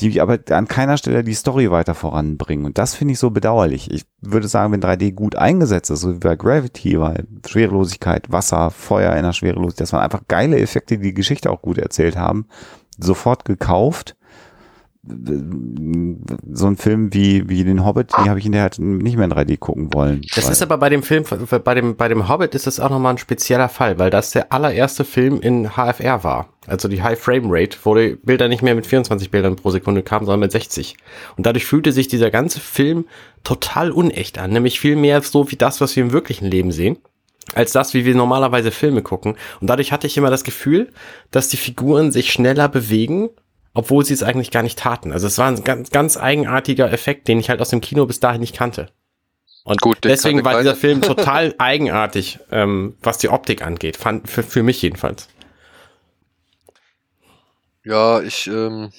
[0.00, 2.66] Die aber an keiner Stelle die Story weiter voranbringen.
[2.66, 3.90] Und das finde ich so bedauerlich.
[3.90, 8.70] Ich würde sagen, wenn 3D gut eingesetzt ist, so wie bei Gravity, weil Schwerelosigkeit, Wasser,
[8.70, 12.16] Feuer in der Schwerelosigkeit, das waren einfach geile Effekte, die die Geschichte auch gut erzählt
[12.16, 12.46] haben,
[12.98, 14.16] sofort gekauft
[15.06, 19.26] so ein Film wie, wie den Hobbit, die habe ich in der halt nicht mehr
[19.26, 20.22] in 3D gucken wollen.
[20.34, 21.24] Das ist aber bei dem Film,
[21.62, 24.52] bei dem, bei dem Hobbit ist das auch nochmal ein spezieller Fall, weil das der
[24.52, 26.48] allererste Film in HFR war.
[26.66, 30.02] Also die High Frame Rate, wo die Bilder nicht mehr mit 24 Bildern pro Sekunde
[30.02, 30.96] kamen, sondern mit 60.
[31.36, 33.04] Und dadurch fühlte sich dieser ganze Film
[33.42, 36.96] total unecht an, nämlich viel mehr so wie das, was wir im wirklichen Leben sehen
[37.52, 39.36] als das, wie wir normalerweise Filme gucken.
[39.60, 40.90] Und dadurch hatte ich immer das Gefühl,
[41.30, 43.28] dass die Figuren sich schneller bewegen
[43.74, 45.12] obwohl sie es eigentlich gar nicht taten.
[45.12, 48.20] Also es war ein ganz, ganz eigenartiger Effekt, den ich halt aus dem Kino bis
[48.20, 48.88] dahin nicht kannte.
[49.64, 54.42] Und Gut, deswegen war dieser Film total eigenartig, ähm, was die Optik angeht, fand, für,
[54.42, 55.28] für mich jedenfalls.
[57.82, 58.92] Ja, ich, ähm,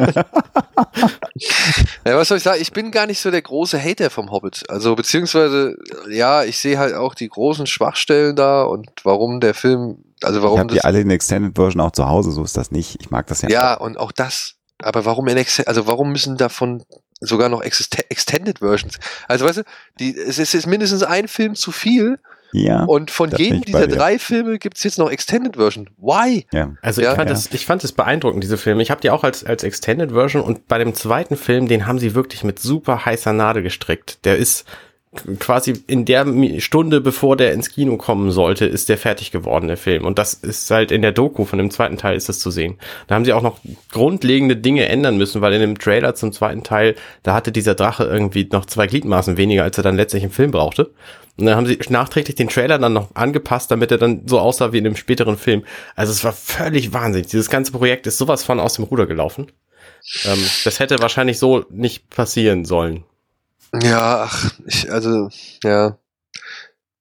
[2.06, 2.62] ja, was soll ich sagen?
[2.62, 4.64] Ich bin gar nicht so der große Hater vom Hobbit.
[4.70, 5.78] Also, beziehungsweise,
[6.10, 10.55] ja, ich sehe halt auch die großen Schwachstellen da und warum der Film, also warum.
[10.55, 12.97] Ich habe die alle in Extended Version auch zu Hause, so ist das nicht.
[13.01, 13.49] Ich mag das ja.
[13.49, 14.55] Ja, und auch das.
[14.82, 16.84] Aber warum in Ex also warum müssen davon
[17.19, 18.99] sogar noch Extended Versions?
[19.28, 19.63] Also, weißt du,
[19.99, 22.19] die, es ist mindestens ein Film zu viel
[22.53, 22.84] ja.
[22.84, 25.89] Und von jedem dieser drei Filme gibt es jetzt noch Extended Version.
[25.97, 26.45] Why?
[26.53, 26.76] Ja.
[26.82, 27.15] Also ich, ja.
[27.15, 27.34] fand ja.
[27.34, 28.84] Das, ich fand es beeindruckend, diese Filme.
[28.84, 31.97] Ich habe die auch als, als Extended Version und bei dem zweiten Film, den haben
[31.97, 34.24] sie wirklich mit super heißer Nadel gestrickt.
[34.24, 34.65] Der ist
[35.39, 36.26] quasi in der
[36.59, 40.05] Stunde, bevor der ins Kino kommen sollte, ist der fertig geworden, der Film.
[40.05, 42.78] Und das ist halt in der Doku von dem zweiten Teil ist das zu sehen.
[43.07, 43.59] Da haben sie auch noch
[43.91, 48.03] grundlegende Dinge ändern müssen, weil in dem Trailer zum zweiten Teil, da hatte dieser Drache
[48.03, 50.91] irgendwie noch zwei Gliedmaßen weniger, als er dann letztlich im Film brauchte.
[51.38, 54.72] Und dann haben sie nachträglich den Trailer dann noch angepasst, damit er dann so aussah
[54.72, 55.64] wie in dem späteren Film.
[55.95, 57.28] Also es war völlig wahnsinnig.
[57.28, 59.51] Dieses ganze Projekt ist sowas von aus dem Ruder gelaufen.
[60.26, 63.03] Ähm, das hätte wahrscheinlich so nicht passieren sollen.
[63.82, 65.30] Ja, ach, ich, also,
[65.63, 65.97] ja.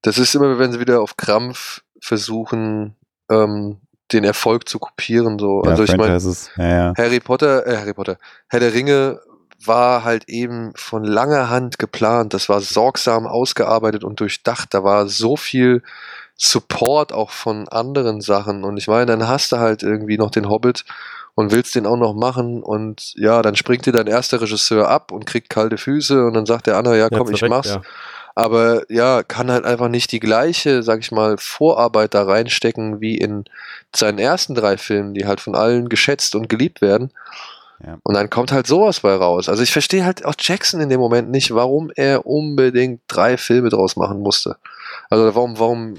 [0.03, 2.97] Das ist immer, wenn sie wieder auf Krampf versuchen,
[3.31, 3.81] ähm,
[4.13, 5.63] den Erfolg zu kopieren, so.
[5.65, 6.19] Ja, also ich meine,
[6.57, 6.93] ja, ja.
[6.97, 8.19] Harry Potter, äh, Harry Potter,
[8.49, 9.21] Herr der Ringe
[9.65, 12.35] war halt eben von langer Hand geplant.
[12.35, 14.75] Das war sorgsam ausgearbeitet und durchdacht.
[14.75, 15.83] Da war so viel
[16.37, 18.65] Support auch von anderen Sachen.
[18.65, 20.85] Und ich meine, dann hast du halt irgendwie noch den Hobbit
[21.35, 25.13] und willst den auch noch machen und ja, dann springt dir dein erster Regisseur ab
[25.13, 27.71] und kriegt kalte Füße und dann sagt der andere, ja komm, ja, ich mach's.
[27.71, 27.83] Ja.
[28.35, 33.19] Aber ja, kann halt einfach nicht die gleiche, sag ich mal, Vorarbeit da reinstecken wie
[33.19, 33.45] in
[33.95, 37.13] seinen ersten drei Filmen, die halt von allen geschätzt und geliebt werden.
[37.85, 37.99] Ja.
[38.03, 39.49] Und dann kommt halt sowas bei raus.
[39.49, 43.69] Also ich verstehe halt auch Jackson in dem Moment nicht, warum er unbedingt drei Filme
[43.69, 44.57] draus machen musste.
[45.11, 45.95] Also warum, warum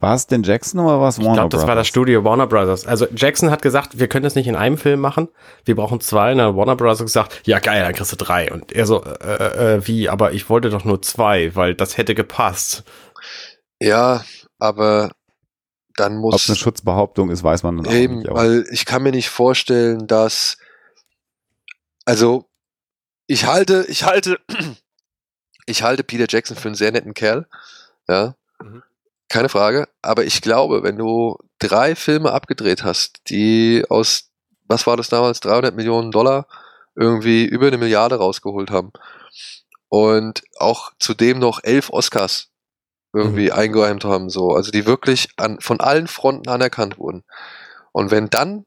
[0.00, 2.46] war es denn Jackson oder war es Warner Ich glaube, das war das Studio Warner
[2.46, 2.86] Brothers.
[2.86, 5.28] Also Jackson hat gesagt, wir können das nicht in einem Film machen.
[5.64, 6.32] Wir brauchen zwei.
[6.32, 8.52] Und dann Warner Brothers hat gesagt, ja geil, dann kriegst du drei.
[8.52, 10.08] Und er so, äh, äh, wie?
[10.08, 12.84] Aber ich wollte doch nur zwei, weil das hätte gepasst.
[13.80, 14.24] Ja,
[14.58, 15.10] aber
[15.96, 16.34] dann muss.
[16.34, 18.34] Ob es eine Schutzbehauptung ist, weiß man dann eben, auch nicht.
[18.34, 20.58] Weil ich kann mir nicht vorstellen, dass
[22.08, 22.48] also
[23.26, 24.40] ich halte, ich halte,
[25.66, 27.46] ich halte Peter Jackson für einen sehr netten Kerl.
[28.08, 28.34] Ja.
[28.62, 28.82] Mhm.
[29.28, 29.88] Keine Frage.
[30.02, 34.30] Aber ich glaube, wenn du drei Filme abgedreht hast, die aus,
[34.66, 36.46] was war das damals, 300 Millionen Dollar
[36.94, 38.92] irgendwie über eine Milliarde rausgeholt haben
[39.88, 42.48] und auch zudem noch elf Oscars
[43.12, 43.52] irgendwie mhm.
[43.52, 47.24] eingeräumt haben, so, also die wirklich an, von allen Fronten anerkannt wurden.
[47.92, 48.64] Und wenn dann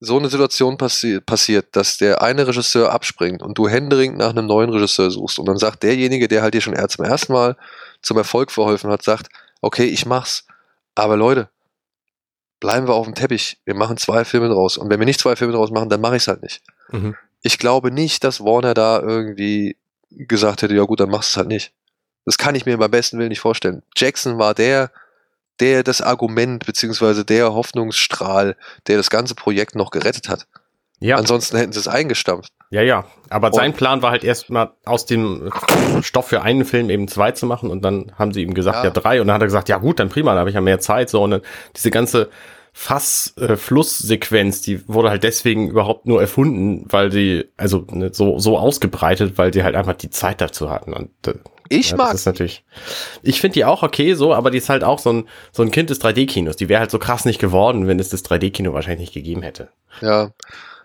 [0.00, 4.46] so eine Situation passi passiert, dass der eine Regisseur abspringt und du händeringend nach einem
[4.46, 7.56] neuen Regisseur suchst und dann sagt derjenige, der halt dir schon zum ersten Mal
[8.02, 9.28] zum Erfolg verholfen hat, sagt,
[9.64, 10.46] okay, ich mach's,
[10.94, 11.48] aber Leute,
[12.60, 15.36] bleiben wir auf dem Teppich, wir machen zwei Filme draus und wenn wir nicht zwei
[15.36, 16.62] Filme draus machen, dann mache ich's halt nicht.
[16.90, 17.16] Mhm.
[17.42, 19.76] Ich glaube nicht, dass Warner da irgendwie
[20.10, 21.72] gesagt hätte, ja gut, dann machst du es halt nicht.
[22.24, 23.82] Das kann ich mir beim besten Willen nicht vorstellen.
[23.96, 24.90] Jackson war der,
[25.60, 28.56] der das Argument beziehungsweise der Hoffnungsstrahl,
[28.86, 30.46] der das ganze Projekt noch gerettet hat.
[31.00, 31.16] Ja.
[31.16, 32.52] Ansonsten hätten sie es eingestampft.
[32.70, 33.04] Ja, ja.
[33.30, 35.50] Aber und sein Plan war halt erstmal aus dem
[36.02, 38.84] Stoff für einen Film eben zwei zu machen und dann haben sie ihm gesagt, ja,
[38.84, 39.20] ja drei.
[39.20, 41.10] Und dann hat er gesagt, ja gut, dann prima, dann habe ich ja mehr Zeit.
[41.10, 41.42] So, und dann
[41.76, 42.30] diese ganze
[42.76, 48.58] Fass-Flusssequenz, äh, die wurde halt deswegen überhaupt nur erfunden, weil sie, also ne, so, so
[48.58, 50.92] ausgebreitet, weil sie halt einfach die Zeit dazu hatten.
[50.92, 51.34] Und äh,
[51.68, 52.10] ich ja, mag.
[52.10, 52.64] Das ist natürlich.
[53.22, 55.70] Ich finde die auch okay so, aber die ist halt auch so ein, so ein
[55.70, 56.56] Kind des 3D-Kinos.
[56.56, 59.68] Die wäre halt so krass nicht geworden, wenn es das 3D-Kino wahrscheinlich nicht gegeben hätte.
[60.00, 60.32] Ja.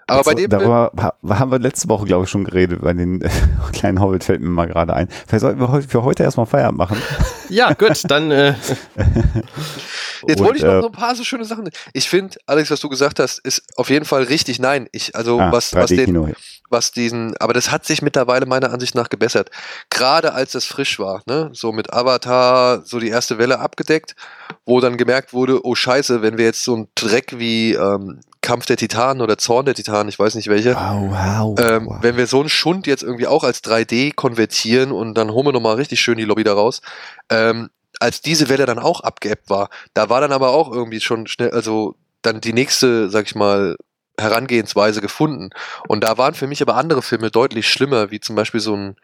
[0.10, 0.92] Aber bei dem darüber
[1.30, 2.82] haben wir letzte Woche, glaube ich, schon geredet.
[2.82, 3.24] Bei den
[3.74, 5.08] kleinen Hobbit fällt mir mal gerade ein.
[5.28, 6.98] Vielleicht sollten wir für heute erstmal Feierabend machen.
[7.52, 8.30] Ja, gut, dann.
[8.30, 8.54] Äh
[10.28, 11.70] Jetzt wollte ich noch äh, so ein paar so schöne Sachen.
[11.94, 14.60] Ich finde, Alex, was du gesagt hast, ist auf jeden Fall richtig.
[14.60, 16.36] Nein, ich, also ah, was, was den,
[16.70, 19.50] was diesen, aber das hat sich mittlerweile meiner Ansicht nach gebessert.
[19.90, 24.16] Gerade als es frisch war, ne, so mit Avatar, so die erste Welle abgedeckt,
[24.66, 28.66] wo dann gemerkt wurde, oh Scheiße, wenn wir jetzt so einen Dreck wie ähm, Kampf
[28.66, 31.98] der Titanen oder Zorn der Titanen, ich weiß nicht welche, wow, wow, ähm, wow.
[32.02, 35.52] wenn wir so einen Schund jetzt irgendwie auch als 3D konvertieren und dann holen wir
[35.52, 36.82] nochmal richtig schön die Lobby da raus,
[37.30, 37.70] ähm,
[38.00, 41.52] als diese Welle dann auch abgeebbt war, da war dann aber auch irgendwie schon schnell,
[41.52, 43.76] also dann die nächste, sag ich mal,
[44.20, 45.50] Herangehensweise gefunden.
[45.88, 48.96] Und da waren für mich aber andere Filme deutlich schlimmer, wie zum Beispiel so ein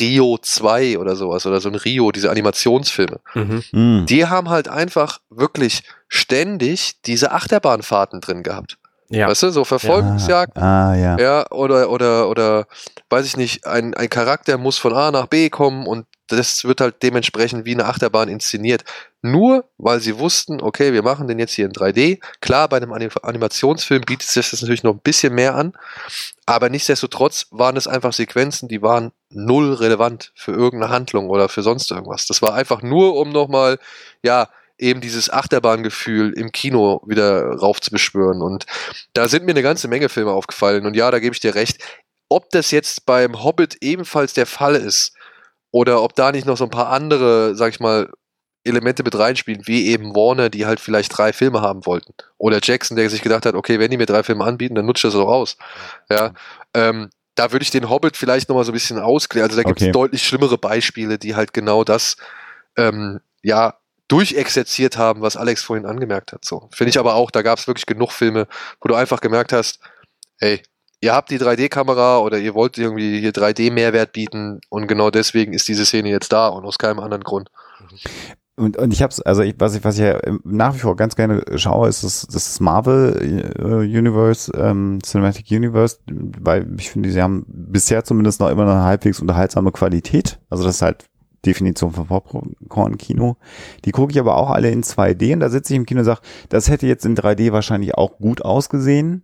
[0.00, 3.20] Rio 2 oder sowas oder so ein Rio, diese Animationsfilme.
[3.34, 3.62] Mhm.
[3.72, 4.06] mhm.
[4.06, 8.78] Die haben halt einfach wirklich ständig diese Achterbahnfahrten drin gehabt.
[9.08, 9.28] Ja.
[9.28, 10.56] Weißt du, so Verfolgungsjagd.
[10.56, 10.62] Ja.
[10.62, 11.18] Ah, ja.
[11.18, 11.50] ja.
[11.50, 12.66] oder, oder, oder,
[13.08, 16.80] weiß ich nicht, ein, ein Charakter muss von A nach B kommen und das wird
[16.80, 18.84] halt dementsprechend wie eine Achterbahn inszeniert.
[19.22, 22.20] Nur weil sie wussten, okay, wir machen den jetzt hier in 3D.
[22.40, 25.72] Klar, bei einem Animationsfilm bietet sich das natürlich noch ein bisschen mehr an,
[26.46, 31.62] aber nichtsdestotrotz waren es einfach Sequenzen, die waren null relevant für irgendeine Handlung oder für
[31.62, 32.26] sonst irgendwas.
[32.26, 33.78] Das war einfach nur, um nochmal,
[34.22, 34.48] ja,
[34.78, 38.42] eben dieses Achterbahngefühl im Kino wieder raufzubeschwören.
[38.42, 38.66] Und
[39.14, 40.86] da sind mir eine ganze Menge Filme aufgefallen.
[40.86, 41.82] Und ja, da gebe ich dir recht.
[42.28, 45.14] Ob das jetzt beim Hobbit ebenfalls der Fall ist,
[45.70, 48.10] oder ob da nicht noch so ein paar andere, sag ich mal,
[48.64, 52.14] Elemente mit reinspielen, wie eben Warner, die halt vielleicht drei Filme haben wollten.
[52.36, 55.06] Oder Jackson, der sich gedacht hat, okay, wenn die mir drei Filme anbieten, dann nutze
[55.06, 55.56] ich das auch aus.
[56.10, 56.32] Ja,
[56.74, 59.48] ähm, da würde ich den Hobbit vielleicht nochmal so ein bisschen ausklären.
[59.48, 59.92] Also da gibt es okay.
[59.92, 62.16] deutlich schlimmere Beispiele, die halt genau das,
[62.76, 63.74] ähm, ja,
[64.08, 66.44] durchexerziert haben, was Alex vorhin angemerkt hat.
[66.44, 66.68] So.
[66.72, 68.46] Finde ich aber auch, da gab es wirklich genug Filme,
[68.80, 69.80] wo du einfach gemerkt hast,
[70.38, 70.62] ey,
[71.06, 75.68] ihr habt die 3D-Kamera oder ihr wollt irgendwie hier 3D-Mehrwert bieten und genau deswegen ist
[75.68, 77.48] diese Szene jetzt da und aus keinem anderen Grund.
[78.56, 81.44] Und, und ich habe also ich, was ich was ich nach wie vor ganz gerne
[81.56, 87.44] schaue, ist das, das Marvel äh, Universe, ähm, Cinematic Universe, weil ich finde, sie haben
[87.46, 90.40] bisher zumindest noch immer eine halbwegs unterhaltsame Qualität.
[90.50, 91.04] Also das ist halt
[91.44, 93.36] Definition von Popcorn-Kino.
[93.84, 96.06] Die gucke ich aber auch alle in 2D und da sitze ich im Kino und
[96.06, 99.22] sage, das hätte jetzt in 3D wahrscheinlich auch gut ausgesehen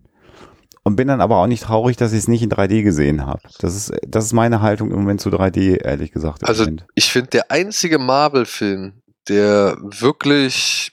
[0.85, 3.41] und bin dann aber auch nicht traurig, dass ich es nicht in 3D gesehen habe.
[3.61, 6.45] Das ist, das ist meine Haltung im Moment zu 3D, ehrlich gesagt.
[6.45, 6.87] Also Moment.
[6.95, 10.93] ich finde, der einzige Marvel-Film, der wirklich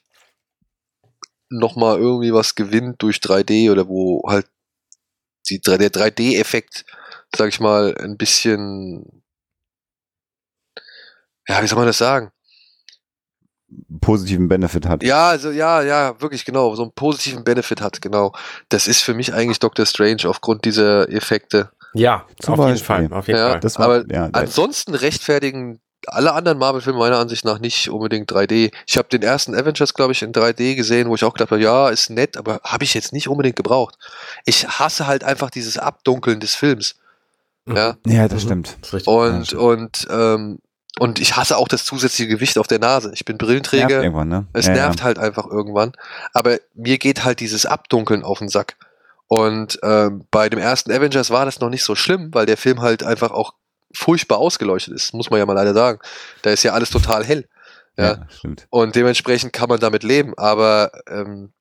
[1.50, 4.48] nochmal irgendwie was gewinnt durch 3D oder wo halt
[5.50, 6.86] die, der 3D-Effekt,
[7.36, 9.24] sag ich mal, ein bisschen,
[11.48, 12.32] ja, wie soll man das sagen?
[14.02, 15.04] Positiven Benefit hat.
[15.04, 18.34] Ja, also ja, ja, wirklich genau, so einen positiven Benefit hat, genau.
[18.70, 21.70] Das ist für mich eigentlich Doctor Strange aufgrund dieser Effekte.
[21.94, 22.76] Ja, Zum auf Beispiel.
[22.76, 23.64] jeden Fall, auf jeden ja, Fall.
[23.64, 28.72] War, aber ja, ansonsten rechtfertigen alle anderen Marvel-Filme meiner Ansicht nach nicht unbedingt 3D.
[28.88, 31.62] Ich habe den ersten Avengers, glaube ich, in 3D gesehen, wo ich auch gedacht habe,
[31.62, 33.96] ja, ist nett, aber habe ich jetzt nicht unbedingt gebraucht.
[34.46, 36.96] Ich hasse halt einfach dieses Abdunkeln des Films.
[37.68, 38.78] Ja, ja das stimmt.
[38.92, 40.60] Das und, und ähm,
[41.00, 43.12] und ich hasse auch das zusätzliche Gewicht auf der Nase.
[43.14, 44.02] Ich bin Brillenträger.
[44.02, 44.48] Nervt ne?
[44.54, 45.06] Es ja, nervt ja.
[45.06, 45.94] halt einfach irgendwann.
[46.34, 48.76] Aber mir geht halt dieses Abdunkeln auf den Sack.
[49.28, 52.82] Und ähm, bei dem ersten Avengers war das noch nicht so schlimm, weil der Film
[52.82, 53.54] halt einfach auch
[53.94, 56.00] furchtbar ausgeleuchtet ist, muss man ja mal leider sagen.
[56.42, 57.48] Da ist ja alles total hell.
[57.98, 58.68] Ja, ja stimmt.
[58.70, 60.34] Und dementsprechend kann man damit leben.
[60.38, 61.52] Aber ähm,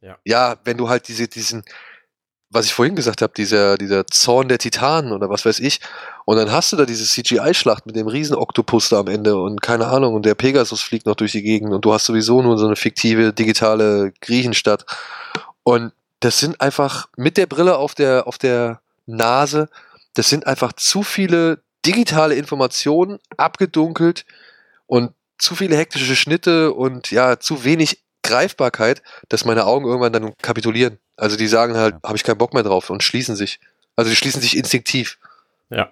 [0.00, 0.16] ja.
[0.24, 1.64] ja, wenn du halt diese, diesen,
[2.50, 5.80] was ich vorhin gesagt habe, dieser, dieser Zorn der Titanen oder was weiß ich.
[6.24, 9.86] Und dann hast du da diese CGI-Schlacht mit dem Riesen-Oktopus da am Ende und keine
[9.86, 12.66] Ahnung, und der Pegasus fliegt noch durch die Gegend und du hast sowieso nur so
[12.66, 14.86] eine fiktive digitale Griechenstadt.
[15.64, 19.68] Und das sind einfach mit der Brille auf der, auf der Nase,
[20.14, 24.24] das sind einfach zu viele digitale Informationen, abgedunkelt
[24.86, 30.32] und zu viele hektische Schnitte und ja, zu wenig Greifbarkeit, dass meine Augen irgendwann dann
[30.38, 30.98] kapitulieren.
[31.16, 33.60] Also die sagen halt, habe ich keinen Bock mehr drauf und schließen sich.
[33.96, 35.18] Also die schließen sich instinktiv.
[35.70, 35.90] Ja.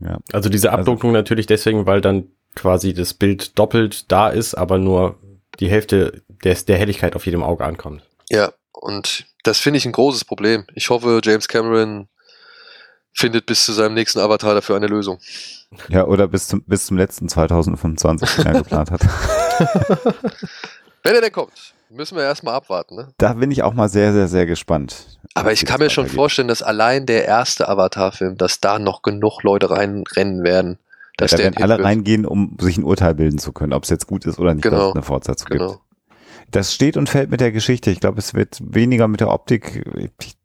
[0.00, 0.18] ja.
[0.32, 4.78] Also diese Abdunklung also, natürlich deswegen, weil dann quasi das Bild doppelt da ist, aber
[4.78, 5.18] nur
[5.60, 8.02] die Hälfte des, der Helligkeit auf jedem Auge ankommt.
[8.28, 10.64] Ja, und das finde ich ein großes Problem.
[10.74, 12.08] Ich hoffe, James Cameron
[13.12, 15.18] findet bis zu seinem nächsten Avatar dafür eine Lösung.
[15.88, 19.02] Ja, oder bis zum, bis zum letzten 2025, den er geplant hat.
[21.02, 21.74] Wenn er denn kommt.
[21.92, 23.08] Müssen wir erstmal abwarten, ne?
[23.18, 25.18] Da bin ich auch mal sehr, sehr, sehr gespannt.
[25.34, 29.42] Aber ich kann mir schon vorstellen, dass allein der erste Avatar-Film, dass da noch genug
[29.42, 30.78] Leute reinrennen werden.
[31.16, 31.86] Dass ja, da werden alle wird.
[31.86, 34.62] reingehen, um sich ein Urteil bilden zu können, ob es jetzt gut ist oder nicht,
[34.62, 34.76] genau.
[34.76, 35.68] dass es eine Fortsetzung genau.
[35.72, 35.80] gibt.
[36.52, 37.90] Das steht und fällt mit der Geschichte.
[37.90, 39.84] Ich glaube, es wird weniger mit der Optik.
[40.18, 40.36] Ich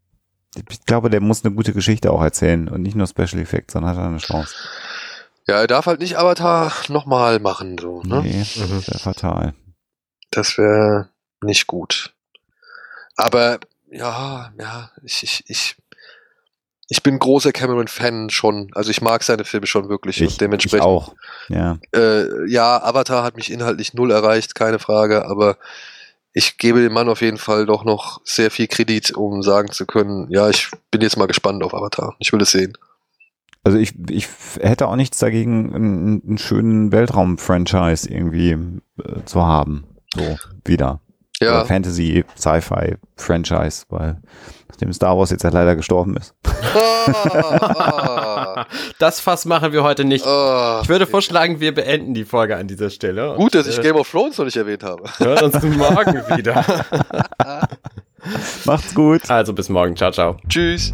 [0.70, 3.91] ich glaube, der muss eine gute Geschichte auch erzählen und nicht nur Special Effects, sondern
[3.91, 4.56] hat er eine Chance.
[5.48, 8.22] Ja, er darf halt nicht Avatar nochmal machen, so, ne?
[8.24, 9.54] Nee, das wäre fatal.
[10.32, 11.10] Das wäre
[11.42, 12.14] nicht gut.
[13.16, 13.60] Aber
[13.90, 15.76] ja, ja, ich, ich, ich,
[16.90, 18.72] ich bin großer Cameron-Fan schon.
[18.74, 20.22] Also ich mag seine Filme schon wirklich.
[20.22, 20.80] Ich, und dementsprechend.
[20.80, 21.16] ich auch.
[21.50, 21.80] Ja.
[21.96, 25.58] Äh, ja, Avatar hat mich inhaltlich null erreicht, keine Frage, aber
[26.34, 29.86] ich gebe dem Mann auf jeden Fall doch noch sehr viel Kredit, um sagen zu
[29.86, 32.16] können, ja, ich bin jetzt mal gespannt auf Avatar.
[32.20, 32.78] Ich will es sehen.
[33.64, 34.28] Also ich, ich
[34.60, 39.86] hätte auch nichts dagegen, einen, einen schönen Weltraum-Franchise irgendwie äh, zu haben.
[40.14, 41.00] So, wieder.
[41.42, 41.52] Ja.
[41.52, 44.18] Oder Fantasy, Sci-Fi, Franchise, weil
[44.70, 46.34] nachdem Star Wars jetzt ja leider gestorben ist.
[49.00, 50.26] Das Fass machen wir heute nicht.
[50.26, 50.80] ah.
[50.82, 53.36] Ich würde vorschlagen, wir beenden die Folge an dieser Stelle.
[53.36, 55.04] Gut, dass ich äh, Game of Thrones noch nicht erwähnt habe.
[55.18, 56.64] hören uns morgen wieder.
[58.66, 59.30] Macht's gut.
[59.30, 59.96] Also bis morgen.
[59.96, 60.38] Ciao, ciao.
[60.48, 60.94] Tschüss.